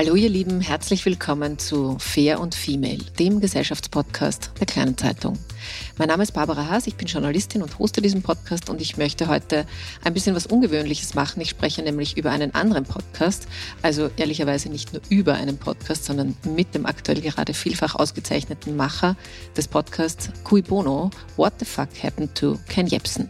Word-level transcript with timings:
Hallo 0.00 0.14
ihr 0.14 0.28
Lieben, 0.28 0.60
herzlich 0.60 1.04
willkommen 1.06 1.58
zu 1.58 1.96
Fair 1.98 2.38
und 2.38 2.54
Female, 2.54 3.00
dem 3.18 3.40
Gesellschaftspodcast 3.40 4.52
der 4.60 4.66
Kleinen 4.68 4.96
Zeitung. 4.96 5.36
Mein 5.96 6.08
Name 6.08 6.22
ist 6.22 6.32
Barbara 6.32 6.68
Haas, 6.68 6.86
ich 6.86 6.96
bin 6.96 7.06
Journalistin 7.06 7.62
und 7.62 7.78
hoste 7.78 8.00
diesen 8.00 8.22
Podcast 8.22 8.70
und 8.70 8.80
ich 8.80 8.96
möchte 8.96 9.28
heute 9.28 9.66
ein 10.04 10.14
bisschen 10.14 10.34
was 10.34 10.46
Ungewöhnliches 10.46 11.14
machen. 11.14 11.40
Ich 11.40 11.50
spreche 11.50 11.82
nämlich 11.82 12.16
über 12.16 12.30
einen 12.30 12.54
anderen 12.54 12.84
Podcast, 12.84 13.48
also 13.82 14.10
ehrlicherweise 14.16 14.68
nicht 14.68 14.92
nur 14.92 15.02
über 15.08 15.34
einen 15.34 15.58
Podcast, 15.58 16.04
sondern 16.04 16.36
mit 16.44 16.74
dem 16.74 16.86
aktuell 16.86 17.20
gerade 17.20 17.54
vielfach 17.54 17.94
ausgezeichneten 17.94 18.76
Macher 18.76 19.16
des 19.56 19.68
Podcasts 19.68 20.30
Cui 20.44 20.62
Bono, 20.62 21.10
What 21.36 21.54
the 21.58 21.64
Fuck 21.64 21.88
Happened 22.02 22.34
to 22.34 22.58
Ken 22.68 22.86
Jebsen. 22.86 23.28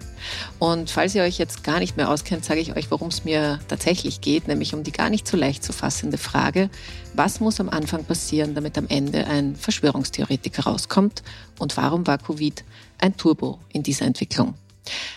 Und 0.58 0.90
falls 0.90 1.14
ihr 1.14 1.22
euch 1.22 1.38
jetzt 1.38 1.64
gar 1.64 1.78
nicht 1.78 1.96
mehr 1.96 2.10
auskennt, 2.10 2.44
sage 2.44 2.60
ich 2.60 2.76
euch, 2.76 2.90
worum 2.90 3.08
es 3.08 3.24
mir 3.24 3.60
tatsächlich 3.68 4.20
geht, 4.20 4.48
nämlich 4.48 4.74
um 4.74 4.82
die 4.82 4.92
gar 4.92 5.10
nicht 5.10 5.26
so 5.26 5.36
leicht 5.36 5.64
zu 5.64 5.72
fassende 5.72 6.18
Frage, 6.18 6.70
was 7.14 7.40
muss 7.40 7.60
am 7.60 7.68
Anfang 7.68 8.04
passieren, 8.04 8.54
damit 8.54 8.78
am 8.78 8.86
Ende 8.88 9.26
ein 9.26 9.56
Verschwörungstheoretiker 9.56 10.64
rauskommt 10.64 11.22
und 11.58 11.76
warum 11.76 12.06
war 12.06 12.18
Covid 12.28 12.62
ein 12.98 13.16
Turbo 13.16 13.58
in 13.72 13.82
dieser 13.82 14.04
Entwicklung? 14.04 14.54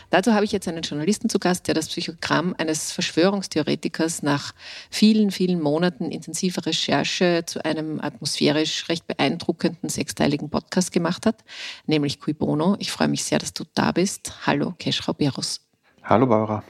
Dazu 0.10 0.34
habe 0.34 0.46
ich 0.46 0.52
jetzt 0.52 0.68
einen 0.68 0.82
Journalisten 0.82 1.30
zu 1.30 1.40
Gast, 1.40 1.68
der 1.68 1.74
das 1.74 1.88
Psychogramm 1.88 2.56
eines 2.58 2.92
Verschwörungstheoretikers 2.92 4.24
nach 4.24 4.54
vielen, 4.90 5.32
vielen 5.32 5.62
Monaten 5.62 6.12
intensiver 6.12 6.66
Recherche 6.66 7.44
zu 7.46 7.64
einem 7.64 8.00
atmosphärisch 8.02 8.90
recht 8.90 9.08
beeindruckenden 9.08 9.90
sechsteiligen 9.90 10.50
Podcast 10.50 10.92
gemacht 10.92 11.26
hat, 11.26 11.44
nämlich 11.86 12.20
Cui 12.20 12.34
Bono. 12.34 12.76
Ich 12.80 12.92
freue 12.92 13.08
mich 13.08 13.24
sehr, 13.24 13.40
dass 13.40 13.54
du 13.54 13.64
da 13.74 13.92
bist. 13.92 14.46
Hallo, 14.46 14.74
Keschrau 14.78 15.14
Berus. 15.14 15.62
Hallo, 16.04 16.28
Barbara. 16.28 16.64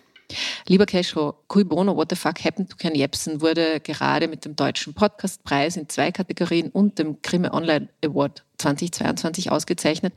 Lieber 0.68 0.86
Keschro, 0.86 1.36
Cui 1.48 1.64
Bono, 1.64 1.96
What 1.96 2.10
the 2.10 2.16
Fuck 2.16 2.44
Happened 2.44 2.70
to 2.70 2.78
Ken 2.78 2.96
Jebsen 2.96 3.42
wurde 3.42 3.80
gerade 3.80 4.28
mit 4.28 4.46
dem 4.46 4.56
Deutschen 4.56 4.94
Podcastpreis 4.94 5.78
in 5.78 5.90
zwei 5.90 6.12
Kategorien 6.12 6.70
und 6.70 7.00
dem 7.00 7.22
Grimme 7.22 7.54
Online 7.54 7.90
Award 8.04 8.44
2022 8.58 9.52
ausgezeichnet. 9.52 10.14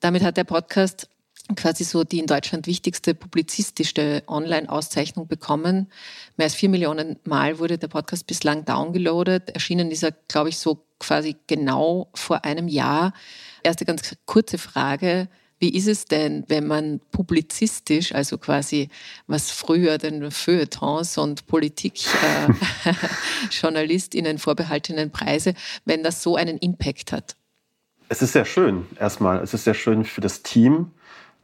Damit 0.00 0.22
hat 0.22 0.36
der 0.36 0.44
Podcast 0.44 1.08
quasi 1.56 1.84
so 1.84 2.04
die 2.04 2.18
in 2.18 2.26
Deutschland 2.26 2.66
wichtigste 2.66 3.14
publizistische 3.14 4.22
Online-Auszeichnung 4.26 5.28
bekommen. 5.28 5.90
Mehr 6.36 6.46
als 6.46 6.54
vier 6.54 6.68
Millionen 6.68 7.18
Mal 7.24 7.58
wurde 7.58 7.78
der 7.78 7.88
Podcast 7.88 8.26
bislang 8.26 8.64
downgeloadet. 8.64 9.50
Erschienen 9.50 9.90
ist 9.90 10.02
er, 10.02 10.12
glaube 10.28 10.50
ich, 10.50 10.58
so 10.58 10.84
quasi 10.98 11.36
genau 11.46 12.10
vor 12.14 12.44
einem 12.44 12.68
Jahr. 12.68 13.12
Erste 13.62 13.84
ganz 13.84 14.16
kurze 14.26 14.58
Frage. 14.58 15.28
Wie 15.60 15.74
ist 15.74 15.88
es 15.88 16.04
denn, 16.04 16.44
wenn 16.46 16.68
man 16.68 17.00
publizistisch, 17.10 18.14
also 18.14 18.38
quasi 18.38 18.90
was 19.26 19.50
früher 19.50 19.98
den 19.98 20.30
Feuilletons 20.30 21.18
und 21.18 21.48
Politikjournalistinnen 21.48 24.36
äh, 24.36 24.38
vorbehaltenen 24.42 25.10
Preise, 25.10 25.54
wenn 25.84 26.04
das 26.04 26.22
so 26.22 26.36
einen 26.36 26.58
Impact 26.58 27.10
hat? 27.10 27.34
Es 28.08 28.22
ist 28.22 28.30
sehr 28.32 28.44
schön, 28.44 28.86
erstmal. 29.00 29.42
Es 29.42 29.52
ist 29.52 29.64
sehr 29.64 29.74
schön 29.74 30.04
für 30.04 30.20
das 30.20 30.44
Team, 30.44 30.92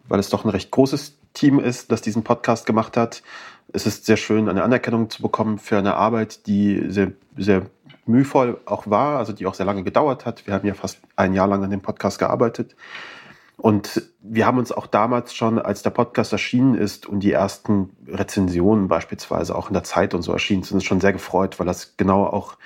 weil 0.09 0.21
es 0.21 0.29
doch 0.29 0.45
ein 0.45 0.51
recht 0.51 0.71
großes 0.71 1.17
Team 1.35 1.59
ist, 1.59 1.91
das 1.91 2.01
diesen 2.01 2.23
Podcast 2.23 2.67
gemacht 2.67 2.97
hat. 2.97 3.25
Es 3.73 3.85
ist 3.85 4.07
sehr 4.07 4.17
schön, 4.17 4.49
eine 4.49 4.63
Anerkennung 4.63 5.11
zu 5.11 5.23
bekommen 5.23 5.59
für 5.59 5.77
eine 5.77 5.97
Arbeit, 5.97 6.47
die 6.47 6.85
sehr, 6.89 7.11
sehr 7.37 7.67
mühevoll 8.07 8.61
auch 8.67 8.89
war, 8.89 9.19
also 9.19 9.33
die 9.33 9.47
auch 9.47 9.55
sehr 9.55 9.67
lange 9.67 9.83
gedauert 9.83 10.25
hat. 10.25 10.47
Wir 10.47 10.55
haben 10.55 10.67
ja 10.67 10.75
fast 10.75 11.01
ein 11.17 11.35
Jahr 11.35 11.49
lang 11.49 11.65
an 11.65 11.71
dem 11.71 11.81
Podcast 11.81 12.21
gearbeitet. 12.21 12.77
Und 13.57 14.03
wir 14.21 14.47
haben 14.47 14.59
uns 14.59 14.73
auch 14.73 14.87
damals 14.87 15.35
schon, 15.35 15.59
als 15.59 15.83
der 15.83 15.91
Podcast 15.91 16.33
erschienen 16.33 16.75
ist 16.75 17.07
und 17.07 17.21
die 17.21 17.33
ersten 17.33 17.91
Rezensionen 18.09 18.89
beispielsweise 18.89 19.55
auch 19.55 19.69
in 19.69 19.75
der 19.75 19.85
Zeit 19.85 20.15
und 20.15 20.23
so 20.23 20.33
erschienen 20.33 20.63
sind, 20.63 20.77
uns 20.77 20.85
schon 20.85 21.01
sehr 21.01 21.13
gefreut, 21.13 21.59
weil 21.59 21.67
das 21.67 21.97
genau 21.97 22.25
auch 22.27 22.57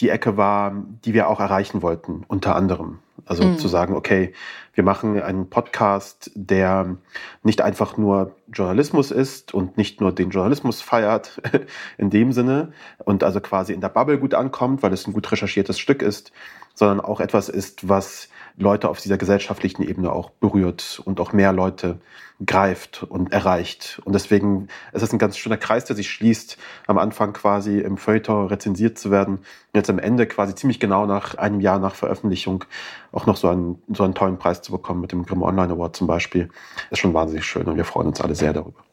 die 0.00 0.10
Ecke 0.10 0.36
war, 0.36 0.72
die 1.04 1.12
wir 1.14 1.28
auch 1.28 1.40
erreichen 1.40 1.82
wollten, 1.82 2.24
unter 2.28 2.54
anderem. 2.54 3.00
Also 3.26 3.44
mhm. 3.44 3.58
zu 3.58 3.68
sagen, 3.68 3.94
okay, 3.94 4.32
wir 4.74 4.84
machen 4.84 5.20
einen 5.20 5.50
Podcast, 5.50 6.30
der 6.34 6.96
nicht 7.42 7.60
einfach 7.60 7.96
nur 7.96 8.36
Journalismus 8.52 9.10
ist 9.10 9.52
und 9.52 9.76
nicht 9.76 10.00
nur 10.00 10.12
den 10.12 10.30
Journalismus 10.30 10.80
feiert 10.80 11.42
in 11.98 12.10
dem 12.10 12.32
Sinne 12.32 12.72
und 13.04 13.24
also 13.24 13.40
quasi 13.40 13.72
in 13.72 13.80
der 13.80 13.88
Bubble 13.88 14.18
gut 14.18 14.34
ankommt, 14.34 14.82
weil 14.82 14.92
es 14.92 15.06
ein 15.06 15.12
gut 15.12 15.30
recherchiertes 15.30 15.78
Stück 15.78 16.00
ist, 16.00 16.32
sondern 16.78 17.00
auch 17.00 17.20
etwas 17.20 17.48
ist, 17.48 17.88
was 17.88 18.28
Leute 18.56 18.88
auf 18.88 19.00
dieser 19.00 19.18
gesellschaftlichen 19.18 19.82
Ebene 19.82 20.12
auch 20.12 20.30
berührt 20.30 21.02
und 21.04 21.18
auch 21.18 21.32
mehr 21.32 21.52
Leute 21.52 21.98
greift 22.46 23.02
und 23.02 23.32
erreicht. 23.32 24.00
Und 24.04 24.12
deswegen 24.12 24.68
ist 24.92 25.02
es 25.02 25.12
ein 25.12 25.18
ganz 25.18 25.36
schöner 25.36 25.56
Kreis, 25.56 25.86
der 25.86 25.96
sich 25.96 26.08
schließt, 26.08 26.56
am 26.86 26.96
Anfang 26.96 27.32
quasi 27.32 27.80
im 27.80 27.96
Feuilleton 27.96 28.46
rezensiert 28.46 28.96
zu 28.96 29.10
werden, 29.10 29.38
und 29.38 29.74
jetzt 29.74 29.90
am 29.90 29.98
Ende 29.98 30.26
quasi 30.26 30.54
ziemlich 30.54 30.78
genau 30.78 31.04
nach 31.04 31.34
einem 31.34 31.60
Jahr 31.60 31.80
nach 31.80 31.96
Veröffentlichung 31.96 32.64
auch 33.10 33.26
noch 33.26 33.36
so 33.36 33.48
einen, 33.48 33.82
so 33.92 34.04
einen 34.04 34.14
tollen 34.14 34.38
Preis 34.38 34.62
zu 34.62 34.70
bekommen 34.70 35.00
mit 35.00 35.10
dem 35.10 35.26
Grimme 35.26 35.46
Online 35.46 35.72
Award 35.72 35.96
zum 35.96 36.06
Beispiel, 36.06 36.48
ist 36.90 37.00
schon 37.00 37.12
wahnsinnig 37.12 37.44
schön 37.44 37.66
und 37.66 37.76
wir 37.76 37.84
freuen 37.84 38.06
uns 38.06 38.20
alle 38.20 38.36
sehr 38.36 38.52
darüber. 38.52 38.87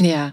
Ja, 0.00 0.32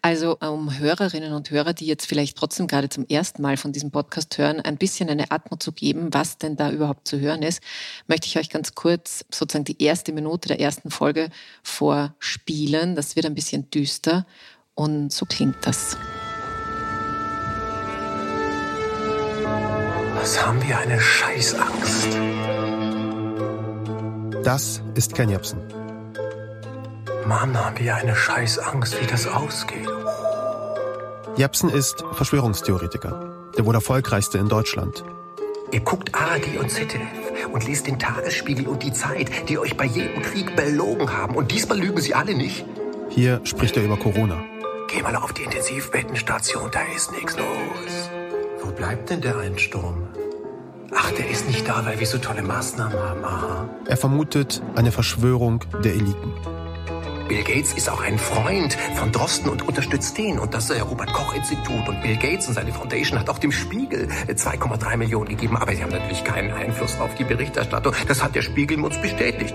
also 0.00 0.38
um 0.38 0.78
Hörerinnen 0.78 1.34
und 1.34 1.50
Hörer, 1.50 1.74
die 1.74 1.84
jetzt 1.84 2.06
vielleicht 2.06 2.38
trotzdem 2.38 2.66
gerade 2.66 2.88
zum 2.88 3.06
ersten 3.06 3.42
Mal 3.42 3.58
von 3.58 3.70
diesem 3.70 3.90
Podcast 3.90 4.38
hören, 4.38 4.58
ein 4.60 4.78
bisschen 4.78 5.10
eine 5.10 5.30
Atmo 5.30 5.58
zu 5.58 5.72
geben, 5.72 6.08
was 6.12 6.38
denn 6.38 6.56
da 6.56 6.70
überhaupt 6.70 7.06
zu 7.06 7.20
hören 7.20 7.42
ist, 7.42 7.62
möchte 8.06 8.26
ich 8.26 8.38
euch 8.38 8.48
ganz 8.48 8.74
kurz 8.74 9.26
sozusagen 9.30 9.66
die 9.66 9.82
erste 9.82 10.14
Minute 10.14 10.48
der 10.48 10.60
ersten 10.60 10.90
Folge 10.90 11.28
vorspielen. 11.62 12.96
Das 12.96 13.14
wird 13.14 13.26
ein 13.26 13.34
bisschen 13.34 13.68
düster 13.68 14.26
und 14.74 15.12
so 15.12 15.26
klingt 15.26 15.56
das. 15.60 15.98
Was 20.14 20.46
haben 20.46 20.66
wir 20.66 20.78
eine 20.78 20.98
Scheißangst? 20.98 22.08
Das 24.42 24.80
ist 24.94 25.14
Ken 25.14 25.28
Jebsen. 25.28 25.81
Mann, 27.26 27.56
haben 27.56 27.78
wir 27.78 27.94
eine 27.94 28.14
Scheißangst, 28.14 29.00
wie 29.00 29.06
das 29.06 29.26
ausgeht. 29.26 29.88
Jepsen 31.36 31.70
ist 31.70 32.04
Verschwörungstheoretiker, 32.12 33.34
der 33.56 33.64
wohl 33.64 33.74
erfolgreichste 33.74 34.38
in 34.38 34.48
Deutschland. 34.48 35.04
Ihr 35.70 35.80
guckt 35.80 36.14
ARD 36.14 36.58
und 36.58 36.70
ZDF 36.70 37.00
und 37.50 37.66
lest 37.66 37.86
den 37.86 37.98
Tagesspiegel 37.98 38.68
und 38.68 38.82
die 38.82 38.92
Zeit, 38.92 39.48
die 39.48 39.58
euch 39.58 39.76
bei 39.76 39.86
jedem 39.86 40.22
Krieg 40.22 40.54
belogen 40.54 41.10
haben. 41.10 41.34
Und 41.34 41.50
diesmal 41.50 41.78
lügen 41.78 42.00
sie 42.00 42.14
alle 42.14 42.34
nicht. 42.34 42.66
Hier 43.08 43.40
spricht 43.44 43.76
er 43.76 43.84
über 43.84 43.96
Corona. 43.96 44.42
Geh 44.88 45.02
mal 45.02 45.16
auf 45.16 45.32
die 45.32 45.44
Intensivbettenstation, 45.44 46.70
da 46.70 46.80
ist 46.94 47.12
nichts 47.12 47.36
los. 47.38 48.10
Wo 48.62 48.70
bleibt 48.70 49.08
denn 49.08 49.22
der 49.22 49.38
Einsturm? 49.38 50.08
Ach, 50.94 51.10
der 51.12 51.30
ist 51.30 51.48
nicht 51.48 51.66
da, 51.66 51.86
weil 51.86 51.98
wir 51.98 52.06
so 52.06 52.18
tolle 52.18 52.42
Maßnahmen 52.42 52.98
haben. 52.98 53.24
Aha. 53.24 53.68
Er 53.86 53.96
vermutet 53.96 54.62
eine 54.76 54.92
Verschwörung 54.92 55.64
der 55.82 55.94
Eliten. 55.94 56.34
Bill 57.32 57.44
Gates 57.44 57.72
ist 57.72 57.88
auch 57.88 58.02
ein 58.02 58.18
Freund 58.18 58.74
von 58.94 59.10
Drosten 59.10 59.48
und 59.48 59.66
unterstützt 59.66 60.18
den 60.18 60.38
und 60.38 60.52
das 60.52 60.68
äh, 60.68 60.80
Robert-Koch-Institut. 60.80 61.88
Und 61.88 62.02
Bill 62.02 62.18
Gates 62.18 62.46
und 62.46 62.52
seine 62.52 62.74
Foundation 62.74 63.18
hat 63.18 63.30
auch 63.30 63.38
dem 63.38 63.50
Spiegel 63.50 64.06
äh, 64.26 64.34
2,3 64.34 64.98
Millionen 64.98 65.30
gegeben. 65.30 65.56
Aber 65.56 65.74
sie 65.74 65.82
haben 65.82 65.92
natürlich 65.92 66.22
keinen 66.24 66.52
Einfluss 66.52 67.00
auf 67.00 67.14
die 67.14 67.24
Berichterstattung. 67.24 67.94
Das 68.06 68.22
hat 68.22 68.34
der 68.34 68.42
Spiegel 68.42 68.84
uns 68.84 69.00
bestätigt. 69.00 69.54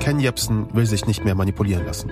Ken 0.00 0.18
Jebsen 0.18 0.66
will 0.74 0.86
sich 0.86 1.06
nicht 1.06 1.24
mehr 1.24 1.36
manipulieren 1.36 1.86
lassen. 1.86 2.10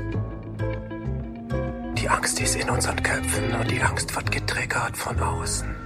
Die 1.98 2.08
Angst 2.08 2.40
ist 2.40 2.54
in 2.54 2.70
unseren 2.70 3.02
Köpfen 3.02 3.52
und 3.60 3.68
die 3.72 3.82
Angst 3.82 4.14
wird 4.14 4.30
getriggert 4.30 4.96
von 4.96 5.18
außen. 5.18 5.81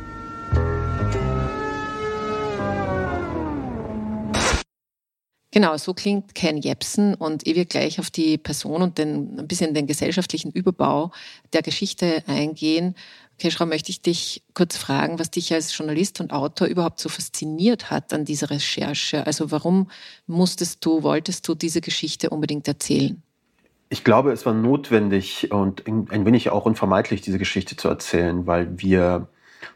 Genau, 5.56 5.74
so 5.78 5.94
klingt 5.94 6.34
Ken 6.34 6.58
Jebsen 6.58 7.14
und 7.14 7.46
ich 7.46 7.56
will 7.56 7.64
gleich 7.64 7.98
auf 7.98 8.10
die 8.10 8.36
Person 8.36 8.82
und 8.82 8.98
den, 8.98 9.40
ein 9.40 9.48
bisschen 9.48 9.72
den 9.72 9.86
gesellschaftlichen 9.86 10.52
Überbau 10.52 11.12
der 11.54 11.62
Geschichte 11.62 12.22
eingehen. 12.26 12.94
Keschra, 13.38 13.64
möchte 13.64 13.90
ich 13.90 14.02
dich 14.02 14.42
kurz 14.52 14.76
fragen, 14.76 15.18
was 15.18 15.30
dich 15.30 15.54
als 15.54 15.74
Journalist 15.74 16.20
und 16.20 16.34
Autor 16.34 16.66
überhaupt 16.66 17.00
so 17.00 17.08
fasziniert 17.08 17.90
hat 17.90 18.12
an 18.12 18.26
dieser 18.26 18.50
Recherche. 18.50 19.26
Also 19.26 19.50
warum 19.50 19.90
musstest 20.26 20.84
du, 20.84 21.02
wolltest 21.02 21.48
du 21.48 21.54
diese 21.54 21.80
Geschichte 21.80 22.28
unbedingt 22.28 22.68
erzählen? 22.68 23.22
Ich 23.88 24.04
glaube, 24.04 24.32
es 24.32 24.44
war 24.44 24.52
notwendig 24.52 25.52
und 25.52 25.86
ein 25.86 26.26
wenig 26.26 26.50
auch 26.50 26.66
unvermeidlich, 26.66 27.22
diese 27.22 27.38
Geschichte 27.38 27.76
zu 27.76 27.88
erzählen, 27.88 28.46
weil 28.46 28.78
wir 28.78 29.26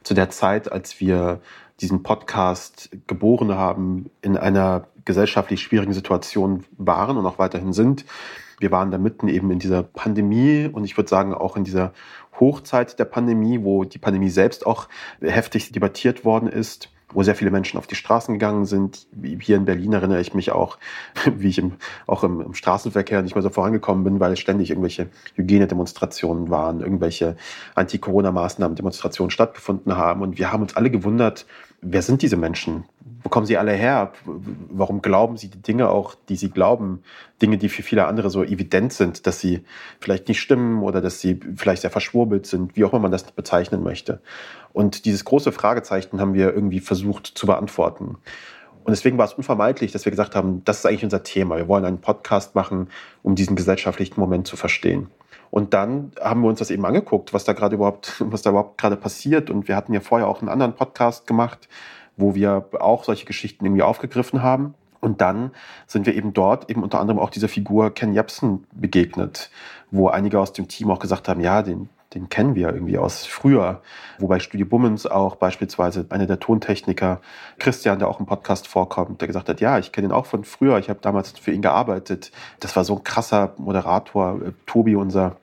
zu 0.02 0.12
der 0.12 0.28
Zeit, 0.28 0.70
als 0.70 1.00
wir 1.00 1.40
diesen 1.80 2.02
Podcast 2.02 2.90
geboren 3.06 3.54
haben, 3.54 4.10
in 4.20 4.36
einer 4.36 4.86
gesellschaftlich 5.10 5.60
schwierigen 5.60 5.92
Situation 5.92 6.64
waren 6.78 7.18
und 7.18 7.26
auch 7.26 7.38
weiterhin 7.38 7.72
sind. 7.72 8.04
Wir 8.60 8.70
waren 8.70 8.90
da 8.90 8.98
mitten 8.98 9.26
eben 9.28 9.50
in 9.50 9.58
dieser 9.58 9.82
Pandemie 9.82 10.68
und 10.72 10.84
ich 10.84 10.96
würde 10.96 11.08
sagen 11.08 11.34
auch 11.34 11.56
in 11.56 11.64
dieser 11.64 11.92
Hochzeit 12.38 12.98
der 12.98 13.06
Pandemie, 13.06 13.64
wo 13.64 13.84
die 13.84 13.98
Pandemie 13.98 14.30
selbst 14.30 14.66
auch 14.66 14.88
heftig 15.20 15.72
debattiert 15.72 16.24
worden 16.24 16.48
ist 16.48 16.90
wo 17.12 17.22
sehr 17.22 17.34
viele 17.34 17.50
Menschen 17.50 17.78
auf 17.78 17.86
die 17.86 17.94
Straßen 17.94 18.34
gegangen 18.34 18.66
sind. 18.66 19.06
Hier 19.40 19.56
in 19.56 19.64
Berlin 19.64 19.92
erinnere 19.92 20.20
ich 20.20 20.34
mich 20.34 20.52
auch, 20.52 20.78
wie 21.36 21.48
ich 21.48 21.58
im, 21.58 21.72
auch 22.06 22.22
im, 22.22 22.40
im 22.40 22.54
Straßenverkehr 22.54 23.22
nicht 23.22 23.34
mehr 23.34 23.42
so 23.42 23.50
vorangekommen 23.50 24.04
bin, 24.04 24.20
weil 24.20 24.32
es 24.32 24.40
ständig 24.40 24.70
irgendwelche 24.70 25.08
Hygienedemonstrationen 25.34 26.50
waren, 26.50 26.80
irgendwelche 26.80 27.36
Anti-Corona-Maßnahmen-Demonstrationen 27.74 29.30
stattgefunden 29.30 29.96
haben. 29.96 30.22
Und 30.22 30.38
wir 30.38 30.52
haben 30.52 30.62
uns 30.62 30.76
alle 30.76 30.90
gewundert, 30.90 31.46
wer 31.82 32.02
sind 32.02 32.22
diese 32.22 32.36
Menschen? 32.36 32.84
Wo 33.22 33.28
kommen 33.28 33.46
sie 33.46 33.58
alle 33.58 33.72
her? 33.72 34.12
Warum 34.24 35.02
glauben 35.02 35.36
sie 35.36 35.48
die 35.48 35.60
Dinge 35.60 35.90
auch, 35.90 36.14
die 36.28 36.36
sie 36.36 36.50
glauben? 36.50 37.02
Dinge, 37.42 37.58
die 37.58 37.68
für 37.68 37.82
viele 37.82 38.06
andere 38.06 38.30
so 38.30 38.42
evident 38.42 38.92
sind, 38.92 39.26
dass 39.26 39.40
sie 39.40 39.64
vielleicht 40.00 40.28
nicht 40.28 40.40
stimmen 40.40 40.82
oder 40.82 41.00
dass 41.00 41.20
sie 41.20 41.38
vielleicht 41.56 41.82
sehr 41.82 41.90
verschwurbelt 41.90 42.46
sind, 42.46 42.76
wie 42.76 42.84
auch 42.84 42.92
immer 42.92 43.02
man 43.02 43.12
das 43.12 43.24
bezeichnen 43.24 43.82
möchte. 43.82 44.20
Und 44.72 45.04
dieses 45.04 45.24
große 45.24 45.52
Fragezeichen 45.52 46.20
haben 46.20 46.34
wir 46.34 46.54
irgendwie 46.54 46.80
versucht 46.80 47.26
zu 47.26 47.46
beantworten. 47.46 48.16
Und 48.90 48.96
deswegen 48.96 49.18
war 49.18 49.24
es 49.24 49.34
unvermeidlich, 49.34 49.92
dass 49.92 50.04
wir 50.04 50.10
gesagt 50.10 50.34
haben, 50.34 50.64
das 50.64 50.78
ist 50.78 50.86
eigentlich 50.86 51.04
unser 51.04 51.22
Thema. 51.22 51.56
Wir 51.56 51.68
wollen 51.68 51.84
einen 51.84 52.00
Podcast 52.00 52.56
machen, 52.56 52.88
um 53.22 53.36
diesen 53.36 53.54
gesellschaftlichen 53.54 54.18
Moment 54.18 54.48
zu 54.48 54.56
verstehen. 54.56 55.06
Und 55.52 55.74
dann 55.74 56.10
haben 56.20 56.42
wir 56.42 56.48
uns 56.48 56.58
das 56.58 56.72
eben 56.72 56.84
angeguckt, 56.84 57.32
was 57.32 57.44
da 57.44 57.52
gerade 57.52 57.76
überhaupt, 57.76 58.16
was 58.26 58.42
da 58.42 58.50
überhaupt 58.50 58.78
gerade 58.78 58.96
passiert. 58.96 59.48
Und 59.48 59.68
wir 59.68 59.76
hatten 59.76 59.94
ja 59.94 60.00
vorher 60.00 60.26
auch 60.26 60.40
einen 60.40 60.48
anderen 60.48 60.74
Podcast 60.74 61.28
gemacht, 61.28 61.68
wo 62.16 62.34
wir 62.34 62.68
auch 62.80 63.04
solche 63.04 63.26
Geschichten 63.26 63.64
irgendwie 63.64 63.84
aufgegriffen 63.84 64.42
haben. 64.42 64.74
Und 64.98 65.20
dann 65.20 65.52
sind 65.86 66.04
wir 66.04 66.16
eben 66.16 66.32
dort 66.32 66.68
eben 66.68 66.82
unter 66.82 66.98
anderem 66.98 67.20
auch 67.20 67.30
dieser 67.30 67.46
Figur 67.46 67.94
Ken 67.94 68.12
Jebsen 68.12 68.66
begegnet, 68.72 69.52
wo 69.92 70.08
einige 70.08 70.40
aus 70.40 70.52
dem 70.52 70.66
Team 70.66 70.90
auch 70.90 70.98
gesagt 70.98 71.28
haben, 71.28 71.40
ja, 71.40 71.62
den, 71.62 71.90
den 72.14 72.28
kennen 72.28 72.54
wir 72.54 72.72
irgendwie 72.72 72.98
aus 72.98 73.26
früher. 73.26 73.82
Wobei 74.18 74.40
Studio 74.40 74.66
Bummens 74.66 75.06
auch 75.06 75.36
beispielsweise 75.36 76.06
einer 76.10 76.26
der 76.26 76.40
Tontechniker, 76.40 77.20
Christian, 77.58 77.98
der 77.98 78.08
auch 78.08 78.18
im 78.18 78.26
Podcast 78.26 78.66
vorkommt, 78.66 79.20
der 79.20 79.28
gesagt 79.28 79.48
hat, 79.48 79.60
ja, 79.60 79.78
ich 79.78 79.92
kenne 79.92 80.08
ihn 80.08 80.12
auch 80.12 80.26
von 80.26 80.44
früher, 80.44 80.78
ich 80.78 80.90
habe 80.90 81.00
damals 81.00 81.30
für 81.38 81.52
ihn 81.52 81.62
gearbeitet. 81.62 82.32
Das 82.58 82.74
war 82.74 82.84
so 82.84 82.96
ein 82.96 83.04
krasser 83.04 83.54
Moderator. 83.58 84.40
Tobi, 84.66 84.96
unser 84.96 85.36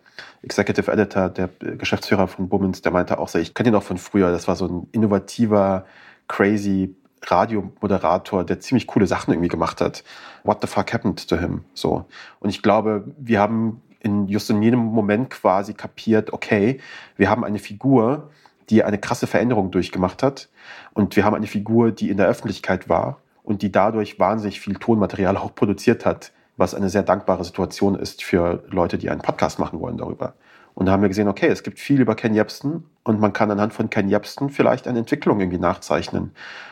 Executive 0.44 0.92
Editor, 0.92 1.30
der 1.30 1.50
Geschäftsführer 1.60 2.28
von 2.28 2.50
Bummens, 2.50 2.82
der 2.82 2.92
meinte 2.92 3.20
auch 3.20 3.28
so, 3.28 3.40
ich 3.40 3.54
kenne 3.54 3.70
ihn 3.70 3.76
auch 3.76 3.84
von 3.84 3.98
früher. 3.98 4.32
Das 4.32 4.48
war 4.48 4.56
so 4.56 4.68
ein 4.68 4.88
innovativer, 4.92 5.86
crazy 6.28 6.96
Radiomoderator, 7.26 8.44
der 8.44 8.60
ziemlich 8.60 8.88
coole 8.88 9.08
Sachen 9.08 9.34
irgendwie 9.34 9.50
gemacht 9.50 9.82
hat. 9.82 10.04
What 10.44 10.60
the 10.62 10.68
fuck 10.68 10.94
happened 10.94 11.28
to 11.28 11.38
him? 11.38 11.66
So. 11.74 12.06
Und 12.40 12.50
ich 12.50 12.62
glaube, 12.62 13.06
wir 13.18 13.40
haben 13.40 13.82
in 14.00 14.28
just 14.28 14.50
in 14.50 14.62
jedem 14.62 14.80
Moment 14.80 15.30
quasi 15.30 15.74
kapiert, 15.74 16.34
okay, 16.34 16.80
wir 17.16 17.30
haben 17.30 17.44
eine 17.44 17.60
Figur, 17.60 18.30
die 18.70 18.84
eine 18.84 18.98
krasse 18.98 19.28
Veränderung 19.28 19.72
durchgemacht 19.72 20.24
hat. 20.24 20.50
Und 20.94 21.16
wir 21.16 21.24
haben 21.24 21.36
eine 21.36 21.48
Figur, 21.48 21.92
die 21.92 22.10
in 22.10 22.18
der 22.18 22.28
Öffentlichkeit 22.28 22.90
war 22.90 23.22
und 23.44 23.62
die 23.62 23.72
dadurch 23.72 24.20
wahnsinnig 24.20 24.60
viel 24.60 24.76
Tonmaterial 24.76 25.38
auch 25.38 25.56
produziert 25.56 26.06
hat, 26.06 26.32
was 26.58 26.74
eine 26.74 26.90
sehr 26.90 27.04
dankbare 27.04 27.44
Situation 27.44 27.96
ist 27.96 28.24
für 28.24 28.64
Leute, 28.70 28.98
die 28.98 29.10
einen 29.10 29.22
Podcast 29.22 29.60
machen 29.60 29.80
wollen 29.80 29.98
darüber. 29.98 30.34
Und 30.74 30.86
da 30.86 30.92
haben 30.92 31.02
wir 31.02 31.10
gesehen, 31.10 31.28
okay, 31.28 31.48
es 31.48 31.64
gibt 31.64 31.80
viel 31.80 32.02
über 32.02 32.16
Ken 32.16 32.36
Jebsen 32.36 32.84
und 33.04 33.20
man 33.20 33.34
kann 33.34 33.50
anhand 33.50 33.74
von 33.74 33.90
Ken 33.90 34.10
Jebsen 34.10 34.50
vielleicht 34.50 34.88
eine 34.88 35.00
Entwicklung 35.00 35.40
irgendwie 35.40 35.58
nachzeichnen. 35.58 36.32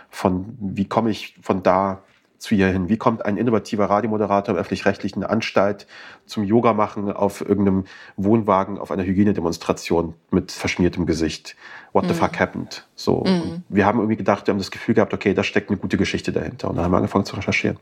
Von 0.09 0.55
wie 0.59 0.85
komme 0.85 1.09
ich 1.09 1.37
von 1.41 1.63
da 1.63 2.03
zu 2.37 2.55
ihr 2.55 2.67
hin? 2.67 2.89
Wie 2.89 2.97
kommt 2.97 3.25
ein 3.25 3.37
innovativer 3.37 3.89
Radiomoderator 3.89 4.55
im 4.55 4.59
öffentlich-rechtlichen 4.59 5.23
Anstalt 5.23 5.87
zum 6.25 6.43
Yoga 6.43 6.73
machen 6.73 7.11
auf 7.11 7.41
irgendeinem 7.41 7.85
Wohnwagen 8.17 8.77
auf 8.77 8.91
einer 8.91 9.03
Hygienedemonstration 9.03 10.13
mit 10.31 10.51
verschmiertem 10.51 11.05
Gesicht? 11.05 11.55
What 11.93 12.05
mhm. 12.05 12.09
the 12.09 12.13
fuck 12.15 12.39
happened? 12.39 12.85
So. 12.95 13.23
Mhm. 13.25 13.63
Wir 13.69 13.85
haben 13.85 13.99
irgendwie 13.99 14.17
gedacht, 14.17 14.47
wir 14.47 14.53
haben 14.53 14.59
das 14.59 14.71
Gefühl 14.71 14.95
gehabt, 14.95 15.13
okay, 15.13 15.33
da 15.33 15.43
steckt 15.43 15.69
eine 15.69 15.77
gute 15.77 15.97
Geschichte 15.97 16.31
dahinter. 16.31 16.69
Und 16.69 16.75
dann 16.75 16.85
haben 16.85 16.91
wir 16.91 16.97
angefangen 16.97 17.25
zu 17.25 17.35
recherchieren. 17.35 17.77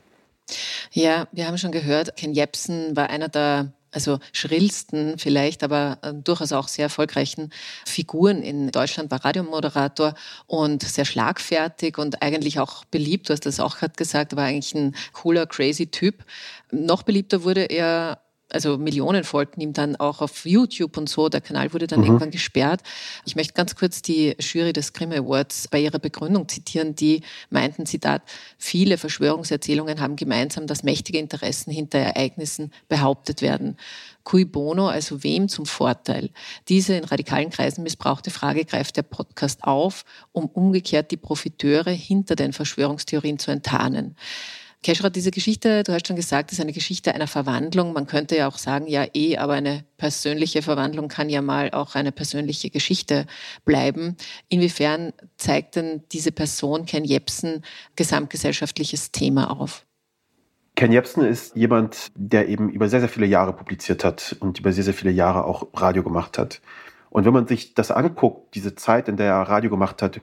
Ja, 0.92 1.28
wir 1.32 1.48
haben 1.48 1.58
schon 1.58 1.72
gehört, 1.72 2.16
Ken 2.18 2.34
Jebsen 2.34 2.96
war 2.96 3.10
einer 3.10 3.30
der 3.30 3.72
also 3.94 4.20
schrillsten 4.32 5.18
vielleicht, 5.18 5.64
aber 5.64 6.00
äh, 6.02 6.14
durchaus 6.14 6.52
auch 6.52 6.68
sehr 6.68 6.86
erfolgreichen 6.86 7.52
Figuren 7.86 8.42
in 8.42 8.72
Deutschland, 8.72 9.12
war 9.12 9.24
Radiomoderator 9.24 10.16
und 10.48 10.84
sehr 10.84 11.06
schlagfertig 11.06 11.98
und 11.98 12.22
eigentlich 12.22 12.60
auch 12.60 12.86
beliebt. 12.86 13.30
Du 13.30 13.34
hast 13.34 13.46
das 13.46 13.60
auch 13.60 13.78
gerade 13.78 13.94
gesagt, 13.96 14.36
war 14.36 14.46
eigentlich 14.46 14.74
ein 14.74 14.96
cooler, 15.14 15.46
crazy 15.46 15.88
Typ. 15.88 16.26
Noch 16.72 17.04
beliebter 17.04 17.44
wurde 17.44 17.64
er 17.64 18.23
also 18.54 18.78
Millionen 18.78 19.24
folgten 19.24 19.62
ihm 19.62 19.74
dann 19.74 19.96
auch 19.96 20.22
auf 20.22 20.46
YouTube 20.46 20.98
und 20.98 21.10
so. 21.10 21.30
Der 21.30 21.42
Kanal 21.42 21.74
wurde 21.74 21.88
dann 21.88 22.00
mhm. 22.00 22.06
irgendwann 22.06 22.32
gesperrt. 22.32 22.82
Ich 23.26 23.36
möchte 23.36 23.54
ganz 23.54 23.76
kurz 23.76 24.02
die 24.02 24.36
Jury 24.40 24.74
des 24.74 24.94
Grimme 24.94 25.18
Awards 25.18 25.68
bei 25.68 25.80
ihrer 25.80 26.00
Begründung 26.00 26.48
zitieren. 26.48 26.96
Die 26.96 27.22
meinten, 27.50 27.86
Zitat, 27.86 28.22
viele 28.58 28.98
Verschwörungserzählungen 28.98 30.00
haben 30.00 30.16
gemeinsam, 30.16 30.68
dass 30.68 30.84
mächtige 30.84 31.18
Interessen 31.18 31.72
hinter 31.72 32.00
Ereignissen 32.00 32.72
behauptet 32.88 33.42
werden. 33.42 33.78
Cui 34.24 34.46
bono, 34.46 34.88
also 34.88 35.24
wem 35.24 35.50
zum 35.50 35.66
Vorteil? 35.66 36.30
Diese 36.70 36.96
in 36.96 37.04
radikalen 37.04 37.50
Kreisen 37.50 37.84
missbrauchte 37.84 38.32
Frage 38.32 38.64
greift 38.64 38.96
der 38.96 39.04
Podcast 39.04 39.64
auf, 39.64 40.06
um 40.32 40.46
umgekehrt 40.46 41.12
die 41.12 41.18
Profiteure 41.18 41.92
hinter 41.92 42.36
den 42.36 42.54
Verschwörungstheorien 42.54 43.38
zu 43.38 43.52
enttarnen. 43.52 44.16
Keschra, 44.84 45.10
diese 45.10 45.32
Geschichte, 45.32 45.84
du 45.84 45.94
hast 45.94 46.08
schon 46.08 46.16
gesagt, 46.16 46.52
ist 46.52 46.62
eine 46.62 46.74
Geschichte 46.74 47.16
einer 47.16 47.28
Verwandlung. 47.28 47.94
Man 47.94 48.06
könnte 48.06 48.36
ja 48.36 48.48
auch 48.48 48.58
sagen, 48.58 48.88
ja 48.88 49.06
eh, 49.14 49.38
aber 49.38 49.54
eine 49.54 49.86
persönliche 49.98 50.62
Verwandlung 50.62 51.08
kann 51.08 51.30
ja 51.30 51.42
mal 51.42 51.72
auch 51.72 51.96
eine 51.96 52.12
persönliche 52.12 52.70
Geschichte 52.70 53.26
bleiben. 53.66 54.18
Inwiefern 54.50 55.14
zeigt 55.38 55.78
denn 55.78 56.04
diese 56.12 56.32
Person, 56.32 56.86
Ken 56.86 57.06
Jebsen, 57.06 57.64
gesamtgesellschaftliches 57.96 59.12
Thema 59.12 59.50
auf? 59.50 59.86
Ken 60.76 60.92
Jebsen 60.92 61.24
ist 61.24 61.56
jemand, 61.56 62.12
der 62.16 62.50
eben 62.50 62.70
über 62.70 62.90
sehr, 62.90 63.00
sehr 63.00 63.10
viele 63.10 63.28
Jahre 63.28 63.54
publiziert 63.54 64.04
hat 64.04 64.36
und 64.40 64.60
über 64.60 64.74
sehr, 64.74 64.84
sehr 64.84 64.94
viele 64.94 65.12
Jahre 65.12 65.46
auch 65.46 65.68
Radio 65.74 66.04
gemacht 66.04 66.38
hat. 66.38 66.62
Und 67.10 67.26
wenn 67.26 67.34
man 67.34 67.48
sich 67.48 67.74
das 67.74 67.92
anguckt, 67.92 68.56
diese 68.56 68.76
Zeit, 68.76 69.08
in 69.08 69.18
der 69.18 69.28
er 69.28 69.42
Radio 69.44 69.70
gemacht 69.70 70.02
hat, 70.02 70.20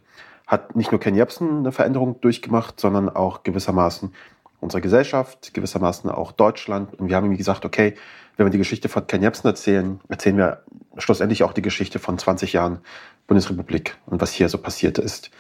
hat 0.47 0.75
nicht 0.75 0.91
nur 0.91 1.01
Ken 1.01 1.15
Jebsen 1.15 1.59
eine 1.59 1.71
Veränderung 1.71 2.21
durchgemacht, 2.21 2.81
sondern 2.81 3.09
auch 3.09 3.45
gewissermaßen 3.45 4.13
unsere 4.61 4.81
Gesellschaft, 4.81 5.55
gewissermaßen 5.55 6.11
auch 6.11 6.33
Deutschland. 6.33 6.95
Und 6.99 7.09
wir 7.09 7.17
haben 7.17 7.27
ihm 7.27 7.37
gesagt, 7.37 7.65
okay, 7.65 7.95
wenn 8.37 8.47
wir 8.47 8.51
die 8.51 8.59
Geschichte 8.59 8.89
von 8.89 9.07
Ken 9.07 9.23
Jebsen 9.23 9.47
erzählen, 9.47 10.01
erzählen 10.09 10.37
wir 10.37 10.63
schlussendlich 10.97 11.43
auch 11.43 11.53
die 11.53 11.63
Geschichte 11.63 11.99
von 11.99 12.19
20 12.19 12.53
Jahren 12.53 12.79
Bundesrepublik 13.27 13.97
und 14.07 14.21
was 14.21 14.33
hier 14.33 14.49
so 14.49 14.59
passiert 14.59 14.99
ist. 14.99 15.31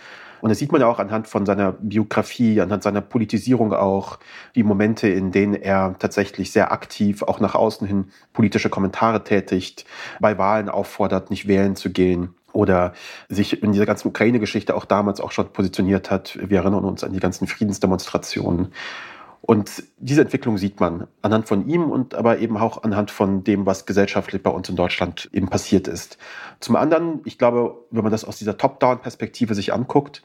Und 0.40 0.48
das 0.48 0.58
sieht 0.58 0.72
man 0.72 0.80
ja 0.80 0.86
auch 0.86 0.98
anhand 0.98 1.28
von 1.28 1.44
seiner 1.44 1.72
Biografie, 1.72 2.60
anhand 2.60 2.82
seiner 2.82 3.02
Politisierung 3.02 3.74
auch, 3.74 4.18
die 4.54 4.62
Momente, 4.62 5.08
in 5.08 5.32
denen 5.32 5.54
er 5.54 5.96
tatsächlich 5.98 6.50
sehr 6.52 6.72
aktiv 6.72 7.22
auch 7.22 7.40
nach 7.40 7.54
außen 7.54 7.86
hin 7.86 8.10
politische 8.32 8.70
Kommentare 8.70 9.22
tätigt, 9.22 9.84
bei 10.18 10.38
Wahlen 10.38 10.68
auffordert, 10.70 11.30
nicht 11.30 11.46
wählen 11.46 11.76
zu 11.76 11.90
gehen 11.90 12.34
oder 12.52 12.92
sich 13.28 13.62
in 13.62 13.72
dieser 13.72 13.86
ganzen 13.86 14.08
Ukraine-Geschichte 14.08 14.74
auch 14.74 14.84
damals 14.84 15.20
auch 15.20 15.32
schon 15.32 15.52
positioniert 15.52 16.10
hat. 16.10 16.38
Wir 16.42 16.58
erinnern 16.58 16.84
uns 16.84 17.04
an 17.04 17.12
die 17.12 17.20
ganzen 17.20 17.46
Friedensdemonstrationen. 17.46 18.72
Und 19.42 19.84
diese 19.98 20.20
Entwicklung 20.20 20.58
sieht 20.58 20.80
man 20.80 21.06
anhand 21.22 21.48
von 21.48 21.66
ihm 21.66 21.90
und 21.90 22.14
aber 22.14 22.38
eben 22.38 22.56
auch 22.56 22.82
anhand 22.82 23.10
von 23.10 23.42
dem, 23.42 23.64
was 23.64 23.86
gesellschaftlich 23.86 24.42
bei 24.42 24.50
uns 24.50 24.68
in 24.68 24.76
Deutschland 24.76 25.30
eben 25.32 25.48
passiert 25.48 25.88
ist. 25.88 26.18
Zum 26.60 26.76
anderen, 26.76 27.20
ich 27.24 27.38
glaube, 27.38 27.76
wenn 27.90 28.02
man 28.02 28.12
das 28.12 28.24
aus 28.24 28.36
dieser 28.36 28.58
Top-Down-Perspektive 28.58 29.54
sich 29.54 29.72
anguckt, 29.72 30.22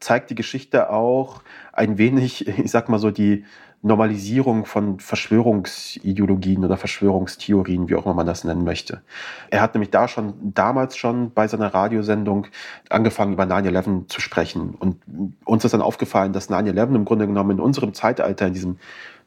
zeigt 0.00 0.30
die 0.30 0.34
Geschichte 0.34 0.90
auch 0.90 1.42
ein 1.72 1.96
wenig, 1.96 2.48
ich 2.58 2.70
sag 2.70 2.88
mal 2.88 2.98
so, 2.98 3.10
die 3.10 3.44
Normalisierung 3.86 4.66
von 4.66 4.98
Verschwörungsideologien 4.98 6.64
oder 6.64 6.76
Verschwörungstheorien, 6.76 7.88
wie 7.88 7.94
auch 7.94 8.04
immer 8.04 8.14
man 8.14 8.26
das 8.26 8.42
nennen 8.42 8.64
möchte. 8.64 9.02
Er 9.48 9.60
hat 9.60 9.74
nämlich 9.74 9.90
da 9.90 10.08
schon 10.08 10.34
damals 10.54 10.96
schon 10.96 11.30
bei 11.32 11.46
seiner 11.46 11.72
Radiosendung 11.72 12.48
angefangen, 12.90 13.34
über 13.34 13.44
9-11 13.44 14.08
zu 14.08 14.20
sprechen. 14.20 14.74
Und 14.74 14.96
uns 15.44 15.64
ist 15.64 15.72
dann 15.72 15.82
aufgefallen, 15.82 16.32
dass 16.32 16.50
9-11 16.50 16.96
im 16.96 17.04
Grunde 17.04 17.28
genommen 17.28 17.52
in 17.52 17.60
unserem 17.60 17.94
Zeitalter, 17.94 18.48
in 18.48 18.54
diesem 18.54 18.78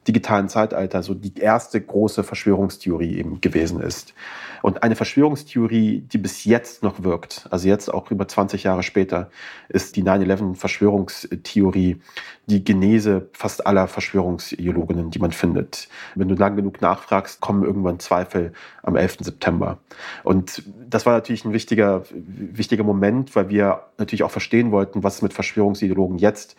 digitalen 0.07 0.49
Zeitalter, 0.49 1.03
so 1.03 1.13
die 1.13 1.37
erste 1.37 1.79
große 1.79 2.23
Verschwörungstheorie 2.23 3.17
eben 3.17 3.41
gewesen 3.41 3.81
ist. 3.81 4.13
Und 4.61 4.83
eine 4.83 4.95
Verschwörungstheorie, 4.95 6.01
die 6.01 6.17
bis 6.17 6.45
jetzt 6.45 6.83
noch 6.83 7.03
wirkt, 7.03 7.47
also 7.49 7.67
jetzt 7.67 7.93
auch 7.93 8.09
über 8.11 8.27
20 8.27 8.63
Jahre 8.63 8.83
später, 8.83 9.29
ist 9.69 9.95
die 9.95 10.03
9-11-Verschwörungstheorie 10.03 12.01
die 12.47 12.63
Genese 12.63 13.29
fast 13.33 13.67
aller 13.67 13.87
Verschwörungsideologinnen, 13.87 15.11
die 15.11 15.19
man 15.19 15.31
findet. 15.31 15.87
Wenn 16.15 16.27
du 16.27 16.35
lang 16.35 16.55
genug 16.55 16.81
nachfragst, 16.81 17.41
kommen 17.41 17.63
irgendwann 17.63 17.99
Zweifel 17.99 18.53
am 18.83 18.95
11. 18.95 19.17
September. 19.21 19.77
Und 20.23 20.63
das 20.89 21.05
war 21.05 21.13
natürlich 21.13 21.45
ein 21.45 21.53
wichtiger, 21.53 22.03
wichtiger 22.11 22.83
Moment, 22.83 23.35
weil 23.35 23.49
wir 23.49 23.83
natürlich 23.97 24.23
auch 24.23 24.31
verstehen 24.31 24.71
wollten, 24.71 25.03
was 25.03 25.21
mit 25.21 25.33
Verschwörungsideologen 25.33 26.17
jetzt 26.17 26.55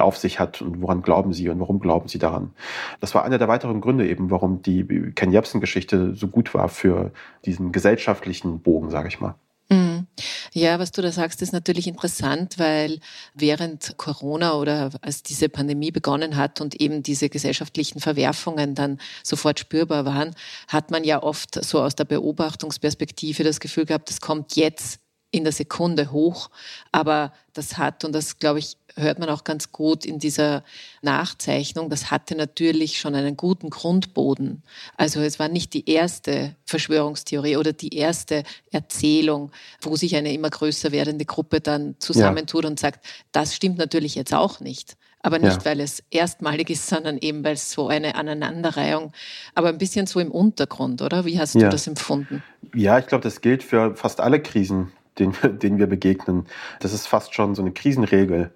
auf 0.00 0.16
sich 0.16 0.40
hat 0.40 0.62
und 0.62 0.80
woran 0.82 1.02
glauben 1.02 1.32
sie 1.32 1.48
und 1.48 1.60
warum 1.60 1.80
glauben 1.80 2.08
sie 2.08 2.18
daran. 2.18 2.52
Das 3.00 3.14
war 3.14 3.24
einer 3.24 3.38
der 3.38 3.48
weiteren 3.48 3.80
Gründe 3.80 4.08
eben, 4.08 4.30
warum 4.30 4.62
die 4.62 4.84
Ken 5.14 5.32
Jebsen-Geschichte 5.32 6.14
so 6.14 6.28
gut 6.28 6.54
war 6.54 6.68
für 6.68 7.12
diesen 7.44 7.72
gesellschaftlichen 7.72 8.60
Bogen, 8.60 8.90
sage 8.90 9.08
ich 9.08 9.20
mal. 9.20 9.34
Mhm. 9.72 10.06
Ja, 10.52 10.78
was 10.78 10.92
du 10.92 11.00
da 11.00 11.10
sagst, 11.10 11.40
ist 11.40 11.52
natürlich 11.52 11.86
interessant, 11.86 12.58
weil 12.58 13.00
während 13.34 13.96
Corona 13.96 14.54
oder 14.54 14.90
als 15.00 15.22
diese 15.22 15.48
Pandemie 15.48 15.90
begonnen 15.90 16.36
hat 16.36 16.60
und 16.60 16.78
eben 16.80 17.02
diese 17.02 17.30
gesellschaftlichen 17.30 18.00
Verwerfungen 18.00 18.74
dann 18.74 18.98
sofort 19.22 19.60
spürbar 19.60 20.04
waren, 20.04 20.34
hat 20.68 20.90
man 20.90 21.04
ja 21.04 21.22
oft 21.22 21.64
so 21.64 21.80
aus 21.80 21.94
der 21.94 22.04
Beobachtungsperspektive 22.04 23.44
das 23.44 23.60
Gefühl 23.60 23.86
gehabt, 23.86 24.10
das 24.10 24.20
kommt 24.20 24.56
jetzt 24.56 25.00
in 25.32 25.44
der 25.44 25.52
Sekunde 25.52 26.12
hoch, 26.12 26.50
aber 26.92 27.32
das 27.54 27.78
hat, 27.78 28.04
und 28.04 28.12
das 28.12 28.38
glaube 28.38 28.60
ich, 28.60 28.76
hört 28.94 29.18
man 29.18 29.30
auch 29.30 29.44
ganz 29.44 29.72
gut 29.72 30.04
in 30.04 30.18
dieser 30.18 30.62
Nachzeichnung, 31.00 31.90
das 31.90 32.10
hatte 32.10 32.34
natürlich 32.34 32.98
schon 33.00 33.14
einen 33.14 33.36
guten 33.36 33.70
Grundboden. 33.70 34.62
Also 34.96 35.20
es 35.20 35.38
war 35.38 35.48
nicht 35.48 35.72
die 35.74 35.88
erste 35.90 36.54
Verschwörungstheorie 36.66 37.56
oder 37.56 37.72
die 37.72 37.96
erste 37.96 38.44
Erzählung, 38.70 39.50
wo 39.80 39.96
sich 39.96 40.14
eine 40.14 40.32
immer 40.32 40.50
größer 40.50 40.92
werdende 40.92 41.24
Gruppe 41.24 41.60
dann 41.60 41.96
zusammentut 41.98 42.64
ja. 42.64 42.70
und 42.70 42.78
sagt, 42.78 43.04
das 43.32 43.54
stimmt 43.54 43.78
natürlich 43.78 44.14
jetzt 44.14 44.34
auch 44.34 44.60
nicht. 44.60 44.96
Aber 45.24 45.38
nicht, 45.38 45.58
ja. 45.58 45.64
weil 45.64 45.80
es 45.80 46.02
erstmalig 46.10 46.68
ist, 46.68 46.86
sondern 46.88 47.16
eben, 47.18 47.44
weil 47.44 47.54
es 47.54 47.70
so 47.70 47.88
eine 47.88 48.16
Aneinanderreihung, 48.16 49.12
aber 49.54 49.68
ein 49.68 49.78
bisschen 49.78 50.06
so 50.06 50.20
im 50.20 50.30
Untergrund, 50.30 51.00
oder? 51.00 51.24
Wie 51.24 51.38
hast 51.38 51.54
ja. 51.54 51.62
du 51.62 51.68
das 51.70 51.86
empfunden? 51.86 52.42
Ja, 52.74 52.98
ich 52.98 53.06
glaube, 53.06 53.22
das 53.22 53.40
gilt 53.40 53.62
für 53.62 53.94
fast 53.94 54.20
alle 54.20 54.42
Krisen, 54.42 54.92
denen, 55.22 55.36
denen 55.58 55.78
wir 55.78 55.86
begegnen. 55.86 56.46
Das 56.80 56.92
ist 56.92 57.06
fast 57.06 57.34
schon 57.34 57.54
so 57.54 57.62
eine 57.62 57.72
Krisenregel. 57.72 58.52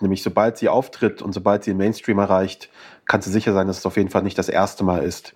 Nämlich 0.00 0.22
sobald 0.22 0.58
sie 0.58 0.68
auftritt 0.68 1.22
und 1.22 1.32
sobald 1.32 1.64
sie 1.64 1.72
den 1.72 1.78
Mainstream 1.78 2.18
erreicht, 2.18 2.70
kannst 3.06 3.26
du 3.26 3.32
sicher 3.32 3.52
sein, 3.52 3.66
dass 3.66 3.78
es 3.78 3.86
auf 3.86 3.96
jeden 3.96 4.10
Fall 4.10 4.22
nicht 4.22 4.38
das 4.38 4.48
erste 4.48 4.84
Mal 4.84 5.02
ist, 5.02 5.34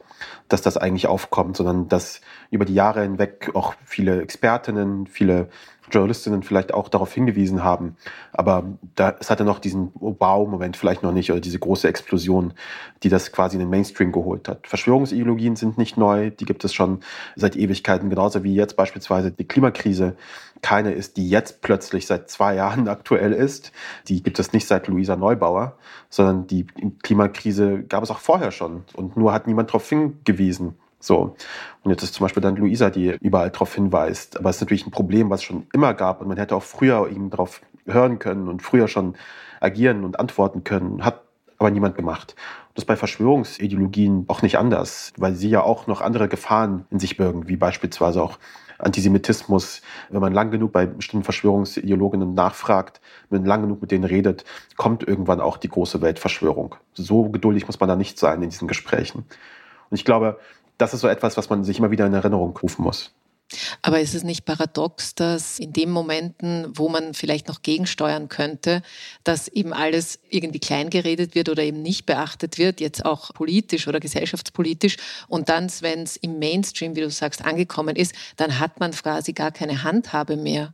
dass 0.48 0.62
das 0.62 0.76
eigentlich 0.76 1.08
aufkommt, 1.08 1.56
sondern 1.56 1.88
dass 1.88 2.20
über 2.50 2.64
die 2.64 2.74
Jahre 2.74 3.02
hinweg 3.02 3.50
auch 3.54 3.74
viele 3.84 4.22
Expertinnen, 4.22 5.06
viele 5.08 5.48
Journalistinnen 5.92 6.42
vielleicht 6.42 6.74
auch 6.74 6.88
darauf 6.88 7.12
hingewiesen 7.12 7.62
haben. 7.62 7.96
Aber 8.32 8.64
da, 8.94 9.16
es 9.20 9.30
hatte 9.30 9.44
noch 9.44 9.58
diesen 9.58 9.92
Wow-Moment 9.94 10.76
vielleicht 10.76 11.02
noch 11.02 11.12
nicht 11.12 11.30
oder 11.30 11.40
diese 11.40 11.58
große 11.58 11.88
Explosion, 11.88 12.54
die 13.02 13.08
das 13.08 13.32
quasi 13.32 13.56
in 13.56 13.60
den 13.60 13.70
Mainstream 13.70 14.12
geholt 14.12 14.48
hat. 14.48 14.66
Verschwörungsideologien 14.66 15.56
sind 15.56 15.78
nicht 15.78 15.96
neu, 15.96 16.30
die 16.30 16.44
gibt 16.44 16.64
es 16.64 16.74
schon 16.74 17.00
seit 17.36 17.56
Ewigkeiten, 17.56 18.10
genauso 18.10 18.42
wie 18.44 18.54
jetzt 18.54 18.76
beispielsweise 18.76 19.30
die 19.30 19.46
Klimakrise 19.46 20.16
keine 20.62 20.92
ist, 20.92 21.16
die 21.16 21.28
jetzt 21.28 21.60
plötzlich 21.60 22.06
seit 22.06 22.30
zwei 22.30 22.54
Jahren 22.54 22.88
aktuell 22.88 23.32
ist. 23.32 23.72
Die 24.08 24.22
gibt 24.22 24.38
es 24.38 24.52
nicht 24.52 24.66
seit 24.66 24.86
Luisa 24.88 25.16
Neubauer, 25.16 25.76
sondern 26.08 26.46
die 26.46 26.66
Klimakrise 27.02 27.82
gab 27.82 28.02
es 28.02 28.10
auch 28.10 28.20
vorher 28.20 28.52
schon 28.52 28.84
und 28.94 29.16
nur 29.16 29.32
hat 29.32 29.46
niemand 29.46 29.70
darauf 29.70 29.88
hingewiesen. 29.88 30.76
So. 31.02 31.34
Und 31.82 31.90
jetzt 31.90 32.04
ist 32.04 32.14
zum 32.14 32.24
Beispiel 32.24 32.42
dann 32.42 32.54
Luisa, 32.56 32.88
die 32.88 33.16
überall 33.20 33.50
darauf 33.50 33.74
hinweist. 33.74 34.38
Aber 34.38 34.50
es 34.50 34.56
ist 34.56 34.62
natürlich 34.62 34.86
ein 34.86 34.92
Problem, 34.92 35.30
was 35.30 35.40
es 35.40 35.44
schon 35.44 35.66
immer 35.72 35.94
gab. 35.94 36.20
Und 36.20 36.28
man 36.28 36.36
hätte 36.36 36.54
auch 36.54 36.62
früher 36.62 37.10
eben 37.10 37.28
darauf 37.28 37.60
hören 37.86 38.20
können 38.20 38.48
und 38.48 38.62
früher 38.62 38.86
schon 38.86 39.16
agieren 39.60 40.04
und 40.04 40.20
antworten 40.20 40.62
können. 40.62 41.04
Hat 41.04 41.22
aber 41.58 41.70
niemand 41.70 41.96
gemacht. 41.96 42.36
Das 42.74 42.82
ist 42.84 42.86
bei 42.86 42.96
Verschwörungsideologien 42.96 44.24
auch 44.28 44.42
nicht 44.42 44.58
anders, 44.58 45.12
weil 45.16 45.34
sie 45.34 45.50
ja 45.50 45.62
auch 45.62 45.86
noch 45.86 46.00
andere 46.00 46.28
Gefahren 46.28 46.86
in 46.90 46.98
sich 46.98 47.16
birgen, 47.16 47.48
wie 47.48 47.56
beispielsweise 47.56 48.22
auch 48.22 48.38
Antisemitismus. 48.78 49.82
Wenn 50.08 50.20
man 50.20 50.32
lang 50.32 50.50
genug 50.50 50.72
bei 50.72 50.86
bestimmten 50.86 51.24
Verschwörungsideologinnen 51.24 52.34
nachfragt, 52.34 53.00
wenn 53.28 53.42
man 53.42 53.48
lang 53.48 53.62
genug 53.62 53.80
mit 53.82 53.90
denen 53.90 54.04
redet, 54.04 54.44
kommt 54.76 55.06
irgendwann 55.06 55.40
auch 55.40 55.56
die 55.56 55.68
große 55.68 56.00
Weltverschwörung. 56.00 56.76
So 56.94 57.28
geduldig 57.28 57.66
muss 57.66 57.80
man 57.80 57.88
da 57.88 57.96
nicht 57.96 58.18
sein 58.18 58.42
in 58.42 58.50
diesen 58.50 58.68
Gesprächen. 58.68 59.24
Und 59.92 59.96
ich 59.96 60.04
glaube, 60.04 60.38
das 60.82 60.94
ist 60.94 61.00
so 61.00 61.08
etwas, 61.08 61.36
was 61.36 61.48
man 61.48 61.62
sich 61.62 61.78
immer 61.78 61.92
wieder 61.92 62.06
in 62.06 62.12
Erinnerung 62.12 62.56
rufen 62.56 62.82
muss. 62.82 63.12
Aber 63.82 64.00
ist 64.00 64.14
es 64.14 64.24
nicht 64.24 64.44
paradox, 64.44 65.14
dass 65.14 65.58
in 65.58 65.72
den 65.72 65.90
Momenten, 65.90 66.72
wo 66.74 66.88
man 66.88 67.14
vielleicht 67.14 67.48
noch 67.48 67.62
gegensteuern 67.62 68.28
könnte, 68.28 68.82
dass 69.24 69.46
eben 69.46 69.72
alles 69.72 70.18
irgendwie 70.28 70.58
klein 70.58 70.90
geredet 70.90 71.34
wird 71.34 71.48
oder 71.48 71.62
eben 71.62 71.82
nicht 71.82 72.06
beachtet 72.06 72.58
wird, 72.58 72.80
jetzt 72.80 73.04
auch 73.04 73.32
politisch 73.34 73.86
oder 73.86 74.00
gesellschaftspolitisch, 74.00 74.96
und 75.28 75.48
dann, 75.48 75.70
wenn 75.80 76.02
es 76.02 76.16
im 76.16 76.38
Mainstream, 76.38 76.96
wie 76.96 77.02
du 77.02 77.10
sagst, 77.10 77.44
angekommen 77.44 77.94
ist, 77.94 78.14
dann 78.36 78.58
hat 78.58 78.80
man 78.80 78.92
quasi 78.92 79.32
gar 79.32 79.52
keine 79.52 79.84
Handhabe 79.84 80.36
mehr. 80.36 80.72